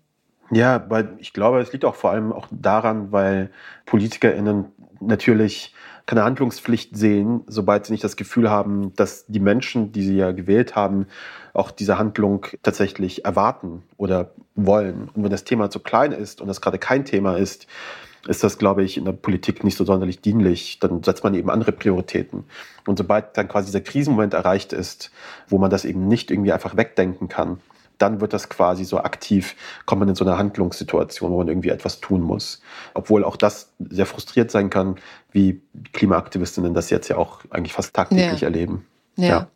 Ja, 0.51 0.89
weil 0.89 1.17
ich 1.19 1.33
glaube, 1.35 1.61
es 1.61 1.73
liegt 1.73 1.85
auch 1.85 1.97
vor 1.97 2.11
allem 2.11 2.33
auch 2.33 2.47
daran, 2.51 3.13
weil 3.13 3.51
PolitikerInnen 3.85 4.67
natürlich 5.01 5.75
keine 6.09 6.25
Handlungspflicht 6.25 6.97
sehen, 6.97 7.43
sobald 7.49 7.85
sie 7.85 7.93
nicht 7.93 8.03
das 8.03 8.17
Gefühl 8.17 8.49
haben, 8.49 8.95
dass 8.97 9.27
die 9.27 9.41
Menschen, 9.41 9.93
die 9.93 10.03
sie 10.03 10.17
ja 10.17 10.33
gewählt 10.33 10.75
haben, 10.75 11.07
auch 11.53 11.71
diese 11.71 11.99
Handlung 11.99 12.47
tatsächlich 12.63 13.27
erwarten 13.27 13.83
oder 13.99 14.31
wollen. 14.55 15.11
Und 15.13 15.23
wenn 15.23 15.31
das 15.31 15.45
Thema 15.45 15.69
zu 15.69 15.81
klein 15.81 16.13
ist 16.13 16.41
und 16.41 16.49
das 16.49 16.63
gerade 16.63 16.79
kein 16.79 17.05
Thema 17.05 17.37
ist, 17.37 17.67
ist 18.27 18.43
das, 18.43 18.57
glaube 18.57 18.85
ich, 18.85 18.97
in 18.97 19.05
der 19.05 19.13
Politik 19.13 19.65
nicht 19.65 19.77
so 19.77 19.85
sonderlich 19.85 20.23
dienlich. 20.23 20.79
Dann 20.79 21.03
setzt 21.03 21.25
man 21.25 21.35
eben 21.35 21.51
andere 21.51 21.73
Prioritäten. 21.73 22.45
Und 22.87 22.97
sobald 22.97 23.37
dann 23.37 23.47
quasi 23.47 23.67
dieser 23.67 23.83
Krisenmoment 23.83 24.33
erreicht 24.33 24.73
ist, 24.73 25.11
wo 25.47 25.59
man 25.59 25.69
das 25.69 25.85
eben 25.85 26.09
nicht 26.09 26.31
irgendwie 26.31 26.53
einfach 26.53 26.75
wegdenken 26.79 27.29
kann, 27.29 27.61
dann 27.99 28.21
wird 28.21 28.33
das 28.33 28.49
quasi 28.49 28.85
so 28.85 28.99
aktiv, 28.99 29.57
kommt 29.85 30.01
man 30.01 30.09
in 30.09 30.15
so 30.15 30.25
eine 30.25 30.39
Handlungssituation, 30.39 31.31
wo 31.31 31.39
man 31.39 31.49
irgendwie 31.49 31.69
etwas 31.69 32.01
tun 32.01 32.23
muss. 32.23 32.61
Obwohl 32.95 33.25
auch 33.25 33.37
das 33.37 33.73
sehr 33.79 34.07
frustriert 34.07 34.51
sein 34.51 34.71
kann, 34.71 34.97
wie 35.33 35.61
Klimaaktivistinnen 35.93 36.75
das 36.75 36.91
jetzt 36.91 37.09
ja 37.09 37.17
auch 37.17 37.41
eigentlich 37.51 37.73
fast 37.73 37.95
tagtäglich 37.95 38.41
ja. 38.41 38.49
erleben. 38.49 38.87
ja. 39.17 39.27
ja. 39.27 39.49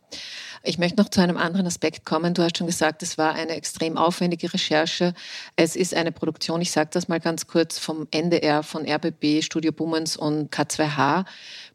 Ich 0.65 0.77
möchte 0.77 1.01
noch 1.01 1.09
zu 1.09 1.19
einem 1.19 1.35
anderen 1.35 1.67
Aspekt 1.67 2.05
kommen. 2.05 2.33
Du 2.33 2.41
hast 2.41 2.57
schon 2.57 2.67
gesagt, 2.67 3.03
es 3.03 3.17
war 3.17 3.33
eine 3.33 3.51
extrem 3.51 3.97
aufwendige 3.97 4.53
Recherche. 4.53 5.13
Es 5.57 5.75
ist 5.75 5.93
eine 5.93 6.13
Produktion, 6.13 6.61
ich 6.61 6.71
sage 6.71 6.89
das 6.93 7.09
mal 7.09 7.19
ganz 7.19 7.47
kurz, 7.47 7.79
vom 7.79 8.07
NDR, 8.11 8.63
von 8.63 8.87
RBB, 8.87 9.43
Studio 9.43 9.73
Bummens 9.73 10.15
und 10.15 10.55
K2H. 10.55 11.25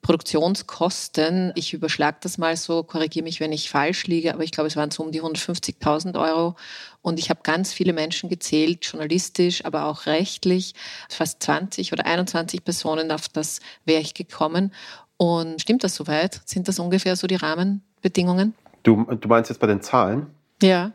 Produktionskosten, 0.01 1.53
ich 1.55 1.75
überschlage 1.75 2.17
das 2.23 2.39
mal 2.39 2.57
so, 2.57 2.83
korrigiere 2.83 3.25
mich, 3.25 3.41
wenn 3.41 3.53
ich 3.53 3.69
falsch 3.69 4.07
liege, 4.07 4.33
aber 4.33 4.43
ich 4.43 4.53
glaube, 4.53 4.69
es 4.69 4.77
waren 4.77 4.91
so 4.91 5.03
um 5.03 5.13
die 5.13 5.21
150.000 5.21 6.19
Euro. 6.19 6.57
Und 7.03 7.19
ich 7.19 7.29
habe 7.29 7.41
ganz 7.43 7.75
viele 7.75 7.93
Menschen 7.93 8.31
gezählt, 8.31 8.87
journalistisch, 8.87 9.67
aber 9.67 9.85
auch 9.85 10.07
rechtlich. 10.07 10.73
Fast 11.11 11.43
20 11.43 11.93
oder 11.93 12.07
21 12.07 12.65
Personen, 12.65 13.13
auf 13.13 13.29
das 13.29 13.61
wäre 13.85 14.01
ich 14.01 14.15
gekommen. 14.15 14.73
Und 15.19 15.61
stimmt 15.61 15.85
das 15.85 15.95
soweit? 15.95 16.41
Sind 16.47 16.69
das 16.69 16.79
ungefähr 16.79 17.17
so 17.17 17.27
die 17.27 17.37
Rahmenbedingungen? 17.37 18.55
Du, 18.83 19.05
du 19.05 19.29
meinst 19.29 19.51
jetzt 19.51 19.59
bei 19.59 19.67
den 19.67 19.81
Zahlen? 19.83 20.27
Ja. 20.63 20.93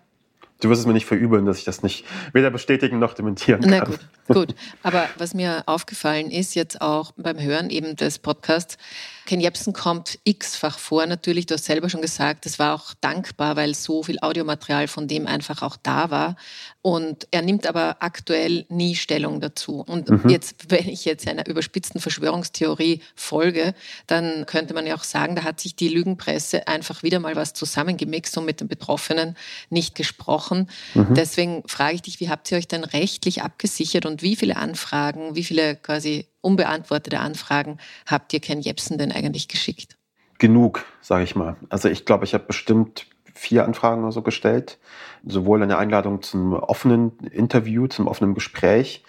Du 0.61 0.69
wirst 0.69 0.79
es 0.79 0.87
mir 0.87 0.93
nicht 0.93 1.05
verübeln, 1.05 1.45
dass 1.45 1.57
ich 1.57 1.65
das 1.65 1.83
nicht 1.83 2.05
weder 2.31 2.49
bestätigen 2.49 2.97
noch 2.97 3.13
dementieren 3.13 3.59
kann. 3.61 3.69
Na 3.69 3.83
gut. 3.83 3.99
Gut, 4.29 4.55
aber 4.81 5.09
was 5.17 5.33
mir 5.33 5.63
aufgefallen 5.65 6.31
ist, 6.31 6.55
jetzt 6.55 6.79
auch 6.79 7.11
beim 7.17 7.37
Hören 7.37 7.69
eben 7.69 7.97
des 7.97 8.17
Podcasts, 8.19 8.77
Ken 9.25 9.39
Jebsen 9.39 9.73
kommt 9.73 10.19
x-fach 10.25 10.77
vor. 10.77 11.05
Natürlich, 11.05 11.45
du 11.45 11.53
hast 11.53 11.65
selber 11.65 11.89
schon 11.89 12.01
gesagt, 12.01 12.45
es 12.45 12.59
war 12.59 12.75
auch 12.75 12.93
dankbar, 12.99 13.55
weil 13.55 13.73
so 13.73 14.03
viel 14.03 14.19
Audiomaterial 14.19 14.87
von 14.87 15.07
dem 15.07 15.27
einfach 15.27 15.61
auch 15.61 15.77
da 15.81 16.11
war. 16.11 16.35
Und 16.81 17.27
er 17.31 17.41
nimmt 17.41 17.65
aber 17.65 17.97
aktuell 17.99 18.65
nie 18.67 18.95
Stellung 18.95 19.39
dazu. 19.39 19.79
Und 19.79 20.09
mhm. 20.09 20.29
jetzt, 20.29 20.69
wenn 20.69 20.89
ich 20.89 21.05
jetzt 21.05 21.27
einer 21.27 21.47
überspitzten 21.47 22.01
Verschwörungstheorie 22.01 23.01
folge, 23.15 23.73
dann 24.07 24.45
könnte 24.45 24.73
man 24.73 24.85
ja 24.85 24.95
auch 24.95 25.03
sagen, 25.03 25.35
da 25.35 25.43
hat 25.43 25.61
sich 25.61 25.75
die 25.75 25.87
Lügenpresse 25.87 26.67
einfach 26.67 27.01
wieder 27.01 27.19
mal 27.19 27.37
was 27.37 27.53
zusammengemixt 27.53 28.37
und 28.37 28.45
mit 28.45 28.59
den 28.59 28.67
Betroffenen 28.67 29.37
nicht 29.69 29.95
gesprochen. 29.95 30.69
Mhm. 30.93 31.13
Deswegen 31.13 31.63
frage 31.67 31.95
ich 31.95 32.01
dich, 32.01 32.19
wie 32.19 32.29
habt 32.29 32.51
ihr 32.51 32.57
euch 32.57 32.67
denn 32.67 32.83
rechtlich 32.83 33.41
abgesichert 33.41 34.05
und 34.05 34.21
wie 34.21 34.35
viele 34.35 34.57
Anfragen, 34.57 35.35
wie 35.35 35.43
viele 35.45 35.77
quasi 35.77 36.27
unbeantwortete 36.43 37.19
Anfragen 37.19 37.77
habt 38.05 38.33
ihr 38.33 38.39
Ken 38.39 38.59
Jebsen 38.59 38.97
denn 38.97 39.11
eigentlich 39.11 39.47
geschickt? 39.47 39.97
Genug, 40.37 40.85
sage 41.01 41.23
ich 41.23 41.35
mal. 41.35 41.55
Also 41.69 41.89
ich 41.89 42.05
glaube, 42.05 42.25
ich 42.25 42.33
habe 42.33 42.43
bestimmt 42.43 43.07
vier 43.33 43.65
Anfragen 43.65 44.03
oder 44.03 44.11
so 44.11 44.21
gestellt. 44.21 44.77
Sowohl 45.25 45.63
eine 45.63 45.77
Einladung 45.77 46.21
zum 46.21 46.53
offenen 46.53 47.17
Interview, 47.31 47.87
zum 47.87 48.07
offenen 48.07 48.33
Gespräch, 48.33 49.03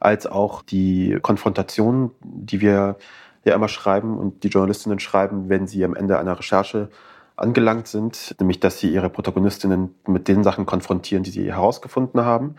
als 0.00 0.26
auch 0.26 0.62
die 0.62 1.18
Konfrontation, 1.22 2.10
die 2.22 2.60
wir 2.60 2.96
ja 3.44 3.54
immer 3.54 3.68
schreiben 3.68 4.18
und 4.18 4.44
die 4.44 4.48
Journalistinnen 4.48 4.98
schreiben, 4.98 5.48
wenn 5.48 5.66
sie 5.66 5.84
am 5.84 5.94
Ende 5.94 6.18
einer 6.18 6.38
Recherche 6.38 6.90
angelangt 7.36 7.86
sind, 7.86 8.34
nämlich 8.38 8.60
dass 8.60 8.78
sie 8.78 8.92
ihre 8.92 9.08
Protagonistinnen 9.08 9.94
mit 10.06 10.28
den 10.28 10.44
Sachen 10.44 10.66
konfrontieren, 10.66 11.22
die 11.22 11.30
sie 11.30 11.52
herausgefunden 11.52 12.22
haben 12.24 12.56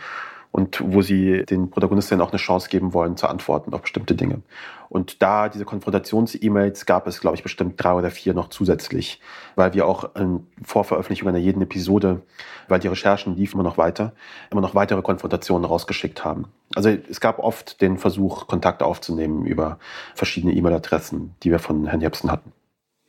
und 0.51 0.81
wo 0.86 1.01
sie 1.01 1.46
den 1.46 1.70
Protagonistinnen 1.70 2.22
auch 2.22 2.31
eine 2.31 2.38
Chance 2.38 2.70
geben 2.70 2.93
wollen 2.93 3.15
zu 3.15 3.27
antworten 3.27 3.74
auf 3.74 3.81
bestimmte 3.81 4.15
Dinge. 4.15 4.41
Und 4.89 5.22
da 5.22 5.48
diese 5.48 5.63
Konfrontations-E-Mails 5.63 6.86
gab 6.86 7.08
es, 7.08 7.22
glaube 7.22 7.38
ich, 7.38 7.43
bestimmt 7.43 7.81
drei 7.81 7.93
oder 7.93 8.12
vier 8.12 8.34
noch 8.34 8.50
zusätzlich, 8.50 9.22
weil 9.55 9.74
wir 9.74 9.88
auch 9.88 10.15
in 10.15 10.46
Vorveröffentlichung 10.62 11.29
einer 11.29 11.38
jeden 11.38 11.62
Episode, 11.62 12.22
weil 12.67 12.79
die 12.79 12.89
Recherchen 12.89 13.38
liefen 13.38 13.55
immer 13.55 13.63
noch 13.63 13.77
weiter, 13.77 14.12
immer 14.50 14.60
noch 14.60 14.75
weitere 14.75 15.01
Konfrontationen 15.01 15.65
rausgeschickt 15.65 16.25
haben. 16.25 16.48
Also 16.75 16.89
es 16.89 17.22
gab 17.22 17.39
oft 17.39 17.81
den 17.81 17.98
Versuch, 17.98 18.48
Kontakt 18.48 18.84
aufzunehmen 18.84 19.46
über 19.46 19.79
verschiedene 20.13 20.53
E-Mail-Adressen, 20.53 21.36
die 21.43 21.51
wir 21.51 21.60
von 21.60 21.86
Herrn 21.86 22.01
Jepsen 22.01 22.29
hatten. 22.29 22.51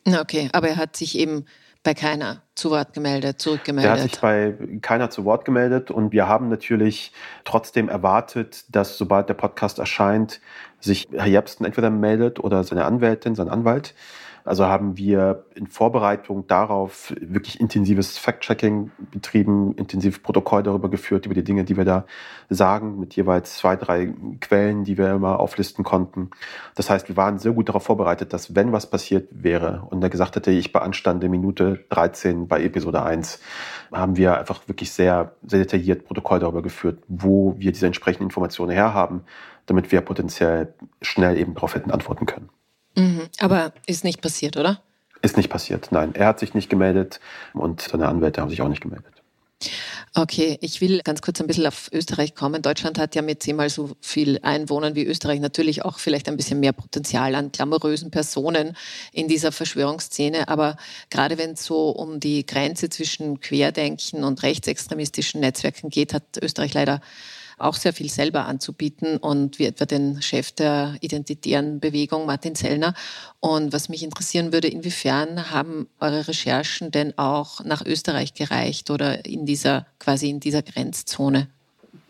Okay, 0.06 0.48
aber 0.52 0.68
er 0.68 0.76
hat 0.76 0.96
sich 0.96 1.18
eben 1.18 1.46
bei 1.82 1.94
keiner 1.94 2.42
zu 2.54 2.70
Wort 2.70 2.92
gemeldet, 2.92 3.40
zurückgemeldet. 3.40 3.90
Er 3.90 4.02
hat 4.02 4.10
sich 4.10 4.20
bei 4.20 4.54
keiner 4.82 5.10
zu 5.10 5.24
Wort 5.24 5.44
gemeldet 5.44 5.90
und 5.90 6.12
wir 6.12 6.28
haben 6.28 6.48
natürlich 6.48 7.12
trotzdem 7.44 7.88
erwartet, 7.88 8.64
dass 8.74 8.96
sobald 8.96 9.28
der 9.28 9.34
Podcast 9.34 9.78
erscheint, 9.78 10.40
sich 10.80 11.08
Herr 11.12 11.26
Jepsen 11.26 11.66
entweder 11.66 11.90
meldet 11.90 12.38
oder 12.38 12.62
seine 12.62 12.84
Anwältin, 12.84 13.34
sein 13.34 13.48
Anwalt. 13.48 13.94
Also 14.44 14.66
haben 14.66 14.96
wir 14.96 15.44
in 15.54 15.66
Vorbereitung 15.66 16.46
darauf 16.46 17.12
wirklich 17.20 17.60
intensives 17.60 18.18
Fact-Checking 18.18 18.90
betrieben, 19.10 19.74
intensiv 19.76 20.22
Protokoll 20.22 20.62
darüber 20.62 20.90
geführt, 20.90 21.26
über 21.26 21.34
die 21.34 21.44
Dinge, 21.44 21.64
die 21.64 21.76
wir 21.76 21.84
da 21.84 22.06
sagen, 22.48 22.98
mit 22.98 23.14
jeweils 23.14 23.56
zwei, 23.56 23.76
drei 23.76 24.12
Quellen, 24.40 24.84
die 24.84 24.98
wir 24.98 25.12
immer 25.12 25.38
auflisten 25.38 25.84
konnten. 25.84 26.30
Das 26.74 26.90
heißt, 26.90 27.08
wir 27.08 27.16
waren 27.16 27.38
sehr 27.38 27.52
gut 27.52 27.68
darauf 27.68 27.84
vorbereitet, 27.84 28.32
dass 28.32 28.54
wenn 28.54 28.72
was 28.72 28.90
passiert 28.90 29.28
wäre 29.30 29.86
und 29.90 30.02
er 30.02 30.10
gesagt 30.10 30.36
hätte, 30.36 30.50
ich 30.50 30.72
beanstande 30.72 31.28
Minute 31.28 31.84
13 31.90 32.48
bei 32.48 32.62
Episode 32.62 33.02
1, 33.02 33.40
haben 33.92 34.16
wir 34.16 34.38
einfach 34.38 34.66
wirklich 34.68 34.92
sehr, 34.92 35.36
sehr 35.46 35.60
detailliert 35.60 36.04
Protokoll 36.04 36.40
darüber 36.40 36.62
geführt, 36.62 37.02
wo 37.08 37.54
wir 37.58 37.72
diese 37.72 37.86
entsprechenden 37.86 38.24
Informationen 38.24 38.72
herhaben, 38.72 39.22
damit 39.66 39.92
wir 39.92 40.00
potenziell 40.00 40.74
schnell 41.00 41.36
eben 41.36 41.54
darauf 41.54 41.74
hätten 41.74 41.90
antworten 41.90 42.26
können. 42.26 42.48
Mhm, 42.94 43.28
aber 43.38 43.72
ist 43.86 44.04
nicht 44.04 44.20
passiert, 44.20 44.56
oder? 44.56 44.82
Ist 45.22 45.36
nicht 45.36 45.50
passiert, 45.50 45.88
nein. 45.92 46.14
Er 46.14 46.26
hat 46.26 46.40
sich 46.40 46.54
nicht 46.54 46.68
gemeldet 46.68 47.20
und 47.54 47.80
seine 47.80 48.08
Anwälte 48.08 48.40
haben 48.40 48.50
sich 48.50 48.60
auch 48.60 48.68
nicht 48.68 48.82
gemeldet. 48.82 49.12
Okay, 50.14 50.58
ich 50.60 50.80
will 50.82 51.00
ganz 51.02 51.22
kurz 51.22 51.40
ein 51.40 51.46
bisschen 51.46 51.66
auf 51.66 51.88
Österreich 51.92 52.34
kommen. 52.34 52.60
Deutschland 52.60 52.98
hat 52.98 53.14
ja 53.14 53.22
mit 53.22 53.42
zehnmal 53.42 53.70
so 53.70 53.92
viel 54.00 54.38
Einwohnern 54.42 54.94
wie 54.94 55.06
Österreich 55.06 55.40
natürlich 55.40 55.84
auch 55.84 55.98
vielleicht 55.98 56.28
ein 56.28 56.36
bisschen 56.36 56.60
mehr 56.60 56.72
Potenzial 56.74 57.34
an 57.34 57.50
glamourösen 57.50 58.10
Personen 58.10 58.76
in 59.12 59.26
dieser 59.26 59.52
Verschwörungsszene. 59.52 60.48
Aber 60.48 60.76
gerade 61.08 61.38
wenn 61.38 61.52
es 61.52 61.64
so 61.64 61.90
um 61.90 62.20
die 62.20 62.44
Grenze 62.44 62.90
zwischen 62.90 63.40
Querdenken 63.40 64.24
und 64.24 64.42
rechtsextremistischen 64.42 65.40
Netzwerken 65.40 65.88
geht, 65.88 66.12
hat 66.12 66.24
Österreich 66.42 66.74
leider 66.74 67.00
auch 67.62 67.74
sehr 67.74 67.92
viel 67.92 68.10
selber 68.10 68.46
anzubieten 68.46 69.16
und 69.16 69.58
wie 69.58 69.66
etwa 69.66 69.84
den 69.84 70.20
Chef 70.22 70.52
der 70.52 70.96
identitären 71.00 71.80
Bewegung, 71.80 72.26
Martin 72.26 72.54
Zellner. 72.54 72.94
Und 73.40 73.72
was 73.72 73.88
mich 73.88 74.02
interessieren 74.02 74.52
würde, 74.52 74.68
inwiefern 74.68 75.50
haben 75.50 75.88
eure 76.00 76.28
Recherchen 76.28 76.90
denn 76.90 77.16
auch 77.16 77.64
nach 77.64 77.84
Österreich 77.84 78.34
gereicht 78.34 78.90
oder 78.90 79.24
in 79.24 79.46
dieser, 79.46 79.86
quasi 79.98 80.28
in 80.28 80.40
dieser 80.40 80.62
Grenzzone? 80.62 81.48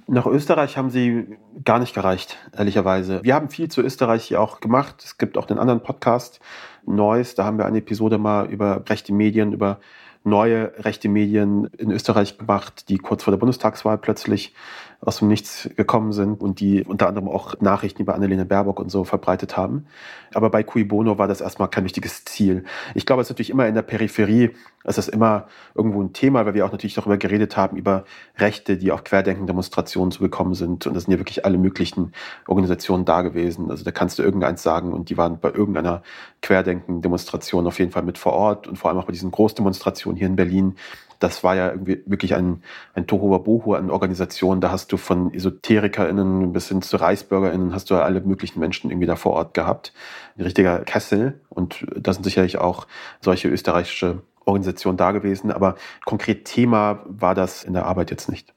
Nach 0.09 0.27
Österreich 0.27 0.77
haben 0.77 0.91
sie 0.91 1.38
gar 1.65 1.79
nicht 1.79 1.95
gereicht, 1.95 2.37
ehrlicherweise. 2.57 3.21
Wir 3.23 3.35
haben 3.35 3.49
viel 3.49 3.69
zu 3.69 3.83
Österreich 3.83 4.25
hier 4.25 4.41
auch 4.41 4.61
gemacht. 4.61 5.03
Es 5.05 5.17
gibt 5.17 5.38
auch 5.38 5.47
den 5.47 5.59
anderen 5.59 5.81
Podcast 5.81 6.41
Neues. 6.85 7.35
Da 7.35 7.45
haben 7.45 7.59
wir 7.59 7.67
eine 7.67 7.79
Episode 7.79 8.19
mal 8.19 8.47
über 8.51 8.83
rechte 8.88 9.12
Medien, 9.12 9.53
über 9.53 9.79
neue 10.25 10.73
rechte 10.79 11.09
Medien 11.09 11.67
in 11.79 11.91
Österreich 11.91 12.38
gemacht, 12.38 12.88
die 12.88 12.99
kurz 12.99 13.23
vor 13.25 13.31
der 13.31 13.38
Bundestagswahl 13.38 13.99
plötzlich 13.99 14.55
aus 15.05 15.19
dem 15.19 15.29
Nichts 15.29 15.69
gekommen 15.77 16.12
sind 16.12 16.41
und 16.41 16.61
die 16.61 16.85
unter 16.85 17.09
anderem 17.09 17.29
auch 17.29 17.61
Nachrichten 17.61 18.03
über 18.03 18.15
Annalena 18.15 18.45
Baerbock 18.45 18.79
und 18.79 18.88
so 18.88 19.03
verbreitet 19.03 19.57
haben. 19.57 19.87
Aber 20.33 20.49
bei 20.49 20.62
Cui 20.62 20.85
Bono 20.85 21.19
war 21.19 21.27
das 21.27 21.41
erstmal 21.41 21.69
kein 21.69 21.85
wichtiges 21.85 22.25
Ziel. 22.25 22.65
Ich 22.95 23.05
glaube, 23.05 23.21
es 23.21 23.27
ist 23.27 23.31
natürlich 23.31 23.51
immer 23.51 23.67
in 23.67 23.75
der 23.75 23.83
Peripherie, 23.83 24.51
es 24.85 24.99
ist 24.99 25.09
immer 25.09 25.49
irgendwo 25.75 26.01
ein 26.03 26.12
Thema, 26.12 26.47
weil 26.47 26.55
wir 26.55 26.65
auch 26.65 26.73
natürlich 26.73 26.95
darüber 26.95 27.17
geredet 27.17 27.57
haben, 27.57 27.77
über 27.77 28.05
Rechte, 28.38 28.77
die 28.77 28.93
auf 28.93 29.03
Querdenken-Demonstrationen 29.03 30.12
zugekommen 30.12 30.55
sind. 30.55 30.87
Und 30.87 30.95
das 30.95 31.05
sind 31.05 31.12
ja 31.12 31.19
wirklich 31.19 31.45
alle 31.45 31.59
möglichen 31.59 32.12
Organisationen 32.47 33.05
da 33.05 33.23
gewesen. 33.23 33.71
Also 33.71 33.85
da 33.85 33.91
kannst 33.91 34.21
du 34.21 34.23
irgendeins 34.23 34.62
sagen 34.62 34.93
und 34.93 35.11
die 35.11 35.17
waren 35.17 35.41
bei 35.41 35.51
irgendeiner 35.51 36.03
Querdenken-Demonstration 36.43 37.67
auf 37.67 37.79
jeden 37.81 37.91
Fall 37.91 38.03
mit 38.03 38.19
vor 38.19 38.33
Ort 38.35 38.69
und 38.69 38.77
vor 38.77 38.91
allem 38.91 39.01
auch 39.01 39.07
bei 39.07 39.12
diesen 39.12 39.33
Großdemonstrationen 39.33 40.17
hier 40.17 40.29
in 40.29 40.37
Berlin 40.37 40.77
das 41.22 41.44
war 41.44 41.54
ja 41.54 41.70
irgendwie 41.70 42.02
wirklich 42.06 42.35
ein, 42.35 42.62
ein 42.94 43.06
Tohuwabohu 43.06 43.74
an 43.74 43.90
Organisationen. 43.90 44.61
Da 44.61 44.70
hast 44.70 44.90
du 44.92 44.96
von 44.96 45.32
EsoterikerInnen 45.32 46.52
bis 46.52 46.68
hin 46.68 46.82
zu 46.82 46.96
ReisbürgerInnen 46.96 47.72
hast 47.72 47.90
du 47.90 47.94
alle 47.96 48.20
möglichen 48.20 48.58
Menschen 48.61 48.90
irgendwie 48.90 49.06
da 49.06 49.16
vor 49.16 49.32
Ort 49.32 49.54
gehabt. 49.54 49.92
Ein 50.37 50.42
richtiger 50.42 50.80
Kessel. 50.80 51.40
Und 51.48 51.87
da 51.96 52.12
sind 52.12 52.24
sicherlich 52.24 52.58
auch 52.58 52.87
solche 53.20 53.48
österreichische 53.48 54.22
Organisationen 54.44 54.96
da 54.96 55.12
gewesen. 55.12 55.52
Aber 55.52 55.76
konkret 56.04 56.44
Thema 56.44 57.04
war 57.06 57.35
das 57.35 57.62
in 57.62 57.72
der 57.72 57.87
Arbeit 57.87 58.11
jetzt 58.11 58.28
nicht. 58.28 58.52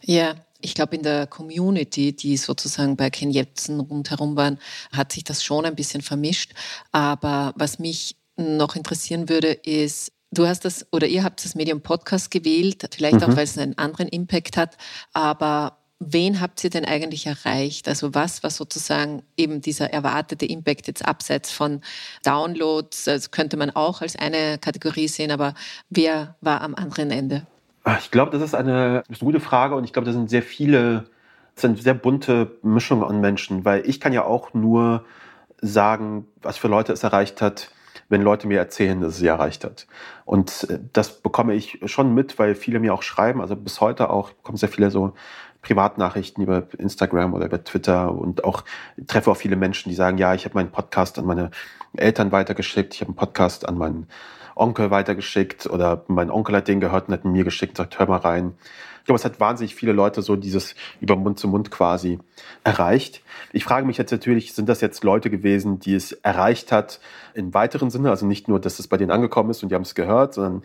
Ja, 0.00 0.34
ich 0.60 0.74
glaube, 0.74 0.96
in 0.96 1.02
der 1.02 1.26
Community, 1.26 2.14
die 2.14 2.36
sozusagen 2.36 2.96
bei 2.96 3.10
Ken 3.10 3.30
Jebsen 3.30 3.80
rundherum 3.80 4.36
waren, 4.36 4.58
hat 4.92 5.12
sich 5.12 5.24
das 5.24 5.44
schon 5.44 5.64
ein 5.64 5.76
bisschen 5.76 6.02
vermischt. 6.02 6.52
Aber 6.90 7.52
was 7.56 7.78
mich 7.78 8.16
noch 8.36 8.74
interessieren 8.74 9.28
würde, 9.28 9.52
ist, 9.52 10.12
Du 10.32 10.46
hast 10.46 10.64
das 10.64 10.86
oder 10.92 11.08
ihr 11.08 11.24
habt 11.24 11.44
das 11.44 11.54
Medium 11.56 11.80
Podcast 11.80 12.30
gewählt, 12.30 12.88
vielleicht 12.94 13.16
mhm. 13.16 13.22
auch, 13.24 13.36
weil 13.36 13.44
es 13.44 13.58
einen 13.58 13.76
anderen 13.78 14.08
Impact 14.08 14.56
hat. 14.56 14.76
Aber 15.12 15.78
wen 15.98 16.40
habt 16.40 16.62
ihr 16.64 16.70
denn 16.70 16.84
eigentlich 16.84 17.26
erreicht? 17.26 17.88
Also 17.88 18.14
was 18.14 18.42
war 18.42 18.50
sozusagen 18.50 19.22
eben 19.36 19.60
dieser 19.60 19.92
erwartete 19.92 20.46
Impact 20.46 20.86
jetzt 20.86 21.06
abseits 21.06 21.50
von 21.50 21.82
Downloads? 22.24 23.04
Das 23.04 23.30
könnte 23.30 23.56
man 23.56 23.70
auch 23.70 24.02
als 24.02 24.16
eine 24.16 24.58
Kategorie 24.58 25.08
sehen, 25.08 25.30
aber 25.30 25.54
wer 25.90 26.36
war 26.40 26.62
am 26.62 26.74
anderen 26.74 27.10
Ende? 27.10 27.46
Ah, 27.84 27.96
ich 27.98 28.10
glaube, 28.10 28.30
das 28.30 28.42
ist 28.42 28.54
eine, 28.54 29.02
das 29.08 29.18
ist 29.18 29.22
eine 29.22 29.32
gute 29.32 29.40
Frage 29.40 29.74
und 29.74 29.84
ich 29.84 29.92
glaube, 29.92 30.06
das 30.06 30.14
sind 30.14 30.30
sehr 30.30 30.42
viele, 30.42 31.06
das 31.54 31.62
sind 31.62 31.82
sehr 31.82 31.94
bunte 31.94 32.58
Mischungen 32.62 33.04
an 33.04 33.20
Menschen, 33.20 33.64
weil 33.64 33.88
ich 33.88 34.00
kann 34.00 34.12
ja 34.12 34.24
auch 34.24 34.54
nur 34.54 35.04
sagen, 35.60 36.26
was 36.40 36.56
für 36.56 36.68
Leute 36.68 36.92
es 36.92 37.02
erreicht 37.02 37.42
hat, 37.42 37.70
wenn 38.10 38.20
Leute 38.20 38.46
mir 38.46 38.58
erzählen, 38.58 39.00
dass 39.00 39.14
es 39.14 39.18
sie 39.18 39.28
erreicht 39.28 39.64
hat. 39.64 39.86
Und 40.26 40.68
äh, 40.68 40.78
das 40.92 41.22
bekomme 41.22 41.54
ich 41.54 41.80
schon 41.86 42.12
mit, 42.12 42.38
weil 42.38 42.54
viele 42.54 42.80
mir 42.80 42.92
auch 42.92 43.02
schreiben, 43.02 43.40
also 43.40 43.56
bis 43.56 43.80
heute 43.80 44.10
auch, 44.10 44.32
bekomme 44.32 44.58
sehr 44.58 44.68
viele 44.68 44.90
so 44.90 45.14
Privatnachrichten 45.62 46.42
über 46.42 46.66
Instagram 46.78 47.34
oder 47.34 47.46
über 47.46 47.62
Twitter 47.64 48.12
und 48.12 48.44
auch 48.44 48.64
treffe 49.06 49.30
auch 49.30 49.36
viele 49.36 49.56
Menschen, 49.56 49.88
die 49.88 49.94
sagen, 49.94 50.18
ja, 50.18 50.34
ich 50.34 50.44
habe 50.44 50.54
meinen 50.54 50.70
Podcast 50.70 51.18
an 51.18 51.26
meine 51.26 51.50
Eltern 51.96 52.32
weitergeschickt, 52.32 52.94
ich 52.94 53.00
habe 53.00 53.10
einen 53.10 53.16
Podcast 53.16 53.68
an 53.68 53.78
meinen 53.78 54.06
Onkel 54.60 54.90
weitergeschickt 54.90 55.66
oder 55.66 56.04
mein 56.08 56.30
Onkel 56.30 56.56
hat 56.56 56.68
den 56.68 56.80
gehört 56.80 57.08
und 57.08 57.14
hat 57.14 57.24
mir 57.24 57.44
geschickt 57.44 57.72
und 57.72 57.76
sagt, 57.84 57.98
hör 57.98 58.06
mal 58.06 58.18
rein. 58.18 58.54
Ich 59.00 59.06
glaube, 59.06 59.18
es 59.18 59.24
hat 59.24 59.40
wahnsinnig 59.40 59.74
viele 59.74 59.92
Leute 59.92 60.20
so 60.20 60.36
dieses 60.36 60.74
über 61.00 61.16
Mund 61.16 61.38
zu 61.38 61.48
Mund 61.48 61.70
quasi 61.70 62.18
erreicht. 62.62 63.22
Ich 63.52 63.64
frage 63.64 63.86
mich 63.86 63.96
jetzt 63.96 64.12
natürlich, 64.12 64.52
sind 64.52 64.68
das 64.68 64.82
jetzt 64.82 65.02
Leute 65.02 65.30
gewesen, 65.30 65.80
die 65.80 65.94
es 65.94 66.12
erreicht 66.12 66.70
hat 66.70 67.00
im 67.34 67.54
weiteren 67.54 67.90
Sinne? 67.90 68.10
Also 68.10 68.26
nicht 68.26 68.46
nur, 68.46 68.60
dass 68.60 68.78
es 68.78 68.88
bei 68.88 68.98
denen 68.98 69.10
angekommen 69.10 69.50
ist 69.50 69.62
und 69.62 69.70
die 69.70 69.74
haben 69.74 69.82
es 69.82 69.94
gehört, 69.94 70.34
sondern 70.34 70.62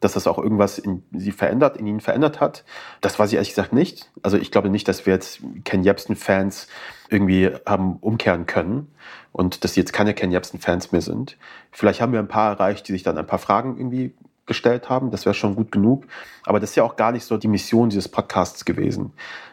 dass 0.00 0.12
das 0.12 0.26
auch 0.26 0.38
irgendwas 0.38 0.78
in 0.78 1.02
sie 1.12 1.32
verändert, 1.32 1.76
in 1.76 1.86
ihnen 1.86 2.00
verändert 2.00 2.40
hat. 2.40 2.64
Das 3.00 3.18
weiß 3.18 3.30
ich 3.30 3.34
ehrlich 3.34 3.50
gesagt 3.50 3.72
nicht. 3.72 4.10
Also 4.22 4.36
ich 4.36 4.50
glaube 4.50 4.68
nicht, 4.68 4.88
dass 4.88 5.06
wir 5.06 5.14
jetzt 5.14 5.40
Ken 5.64 5.82
Jebsen-Fans 5.82 6.68
irgendwie 7.08 7.50
haben 7.66 7.96
umkehren 7.96 8.46
können 8.46 8.88
und 9.32 9.64
dass 9.64 9.74
sie 9.74 9.80
jetzt 9.80 9.92
keine 9.92 10.14
Ken 10.14 10.30
Jebsen-Fans 10.30 10.92
mehr 10.92 11.00
sind. 11.00 11.36
Vielleicht 11.72 12.00
haben 12.00 12.12
wir 12.12 12.20
ein 12.20 12.28
paar 12.28 12.52
erreicht, 12.52 12.88
die 12.88 12.92
sich 12.92 13.02
dann 13.02 13.18
ein 13.18 13.26
paar 13.26 13.38
Fragen 13.38 13.78
irgendwie 13.78 14.14
gestellt 14.46 14.88
haben. 14.88 15.10
Das 15.10 15.26
wäre 15.26 15.34
schon 15.34 15.56
gut 15.56 15.72
genug. 15.72 16.06
Aber 16.44 16.60
das 16.60 16.70
ist 16.70 16.76
ja 16.76 16.84
auch 16.84 16.96
gar 16.96 17.12
nicht 17.12 17.24
so 17.24 17.36
die 17.36 17.48
Mission 17.48 17.90
dieses 17.90 18.08
Podcasts 18.08 18.64
gewesen. 18.64 19.12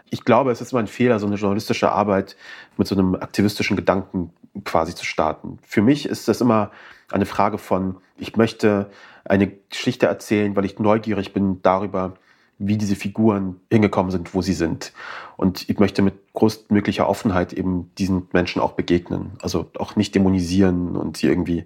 Ich 0.10 0.24
glaube, 0.24 0.52
es 0.52 0.62
ist 0.62 0.72
immer 0.72 0.82
ein 0.82 0.88
Fehler, 0.88 1.20
so 1.20 1.26
eine 1.26 1.36
journalistische 1.36 1.92
Arbeit 1.92 2.36
mit 2.78 2.88
so 2.88 2.96
einem 2.96 3.16
aktivistischen 3.16 3.76
Gedanken 3.76 4.32
quasi 4.64 4.94
zu 4.94 5.06
starten. 5.06 5.58
Für 5.64 5.82
mich 5.82 6.06
ist 6.06 6.28
das 6.28 6.42
immer 6.42 6.72
eine 7.12 7.26
Frage 7.26 7.58
von, 7.58 7.98
ich 8.18 8.38
möchte 8.38 8.90
eine 9.26 9.48
Geschichte 9.70 10.08
erzählen, 10.08 10.56
weil 10.56 10.66
ich 10.66 10.80
neugierig 10.80 11.34
bin 11.34 11.62
darüber, 11.62 12.14
wie 12.60 12.78
diese 12.78 12.96
Figuren 12.96 13.60
hingekommen 13.72 14.12
sind, 14.12 14.34
wo 14.34 14.42
sie 14.42 14.54
sind. 14.54 14.94
Und 15.38 15.70
ich 15.70 15.80
möchte 15.80 16.02
mit 16.02 16.14
größtmöglicher 16.34 17.10
Offenheit 17.10 17.52
eben 17.52 17.92
diesen 17.98 18.28
Menschen 18.32 18.62
auch 18.62 18.74
begegnen. 18.74 19.32
Also 19.42 19.70
auch 19.80 19.96
nicht 19.96 20.14
dämonisieren 20.14 20.96
und 20.96 21.18
sie 21.18 21.28
irgendwie 21.28 21.66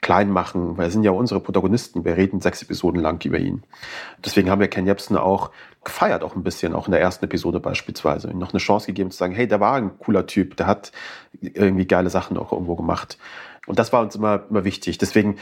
klein 0.00 0.30
machen, 0.30 0.78
weil 0.78 0.86
es 0.86 0.92
sind 0.92 1.02
ja 1.02 1.10
unsere 1.10 1.40
Protagonisten. 1.40 2.04
Wir 2.04 2.16
reden 2.16 2.40
sechs 2.40 2.62
Episoden 2.62 3.00
lang 3.00 3.22
über 3.24 3.38
ihn. 3.38 3.64
Deswegen 4.24 4.48
haben 4.48 4.60
wir 4.60 4.68
Ken 4.68 4.86
Jebsen 4.86 5.16
auch 5.16 5.50
gefeiert, 5.84 6.22
auch 6.22 6.36
ein 6.36 6.44
bisschen, 6.44 6.74
auch 6.74 6.86
in 6.86 6.92
der 6.92 7.00
ersten 7.00 7.24
Episode 7.24 7.60
beispielsweise. 7.60 8.30
Ihm 8.30 8.38
noch 8.38 8.52
eine 8.52 8.60
Chance 8.60 8.86
gegeben 8.86 9.10
zu 9.10 9.18
sagen, 9.18 9.34
hey, 9.34 9.48
der 9.48 9.60
war 9.60 9.74
ein 9.74 9.98
cooler 9.98 10.26
Typ, 10.26 10.56
der 10.56 10.66
hat 10.66 10.92
irgendwie 11.40 11.86
geile 11.86 12.10
Sachen 12.10 12.36
auch 12.36 12.52
irgendwo 12.52 12.76
gemacht. 12.76 13.18
Und 13.68 13.78
das 13.78 13.92
war 13.92 14.00
uns 14.02 14.16
immer, 14.16 14.44
immer 14.48 14.64
wichtig. 14.64 14.96
Deswegen, 14.96 15.36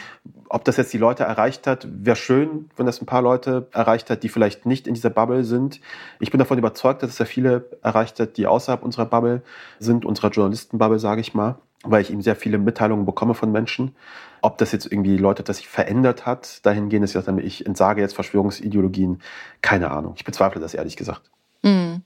ob 0.48 0.64
das 0.64 0.76
jetzt 0.76 0.92
die 0.92 0.98
Leute 0.98 1.22
erreicht 1.22 1.66
hat, 1.66 1.86
wäre 1.88 2.16
schön, 2.16 2.68
wenn 2.76 2.84
das 2.84 3.00
ein 3.00 3.06
paar 3.06 3.22
Leute 3.22 3.68
erreicht 3.72 4.10
hat, 4.10 4.24
die 4.24 4.28
vielleicht 4.28 4.66
nicht 4.66 4.88
in 4.88 4.94
dieser 4.94 5.10
Bubble 5.10 5.44
sind. 5.44 5.80
Ich 6.18 6.32
bin 6.32 6.38
davon 6.38 6.58
überzeugt, 6.58 7.02
dass 7.02 7.10
es 7.10 7.18
ja 7.18 7.24
viele 7.24 7.70
erreicht 7.82 8.18
hat, 8.18 8.36
die 8.36 8.48
außerhalb 8.48 8.82
unserer 8.82 9.06
Bubble 9.06 9.42
sind, 9.78 10.04
unserer 10.04 10.30
Journalistenbubble, 10.30 10.98
sage 10.98 11.20
ich 11.20 11.34
mal, 11.34 11.58
weil 11.84 12.02
ich 12.02 12.10
eben 12.10 12.20
sehr 12.20 12.34
viele 12.34 12.58
Mitteilungen 12.58 13.06
bekomme 13.06 13.34
von 13.34 13.52
Menschen. 13.52 13.94
Ob 14.42 14.58
das 14.58 14.72
jetzt 14.72 14.90
irgendwie 14.90 15.16
Leute, 15.16 15.44
das 15.44 15.58
sich 15.58 15.68
verändert 15.68 16.26
hat, 16.26 16.66
dahingehend 16.66 17.04
ist 17.04 17.14
ja, 17.14 17.22
ich 17.38 17.64
entsage 17.64 18.00
jetzt 18.00 18.14
Verschwörungsideologien, 18.14 19.22
keine 19.62 19.92
Ahnung. 19.92 20.14
Ich 20.16 20.24
bezweifle 20.24 20.60
das 20.60 20.74
ehrlich 20.74 20.96
gesagt. 20.96 21.30
Mhm. 21.66 22.02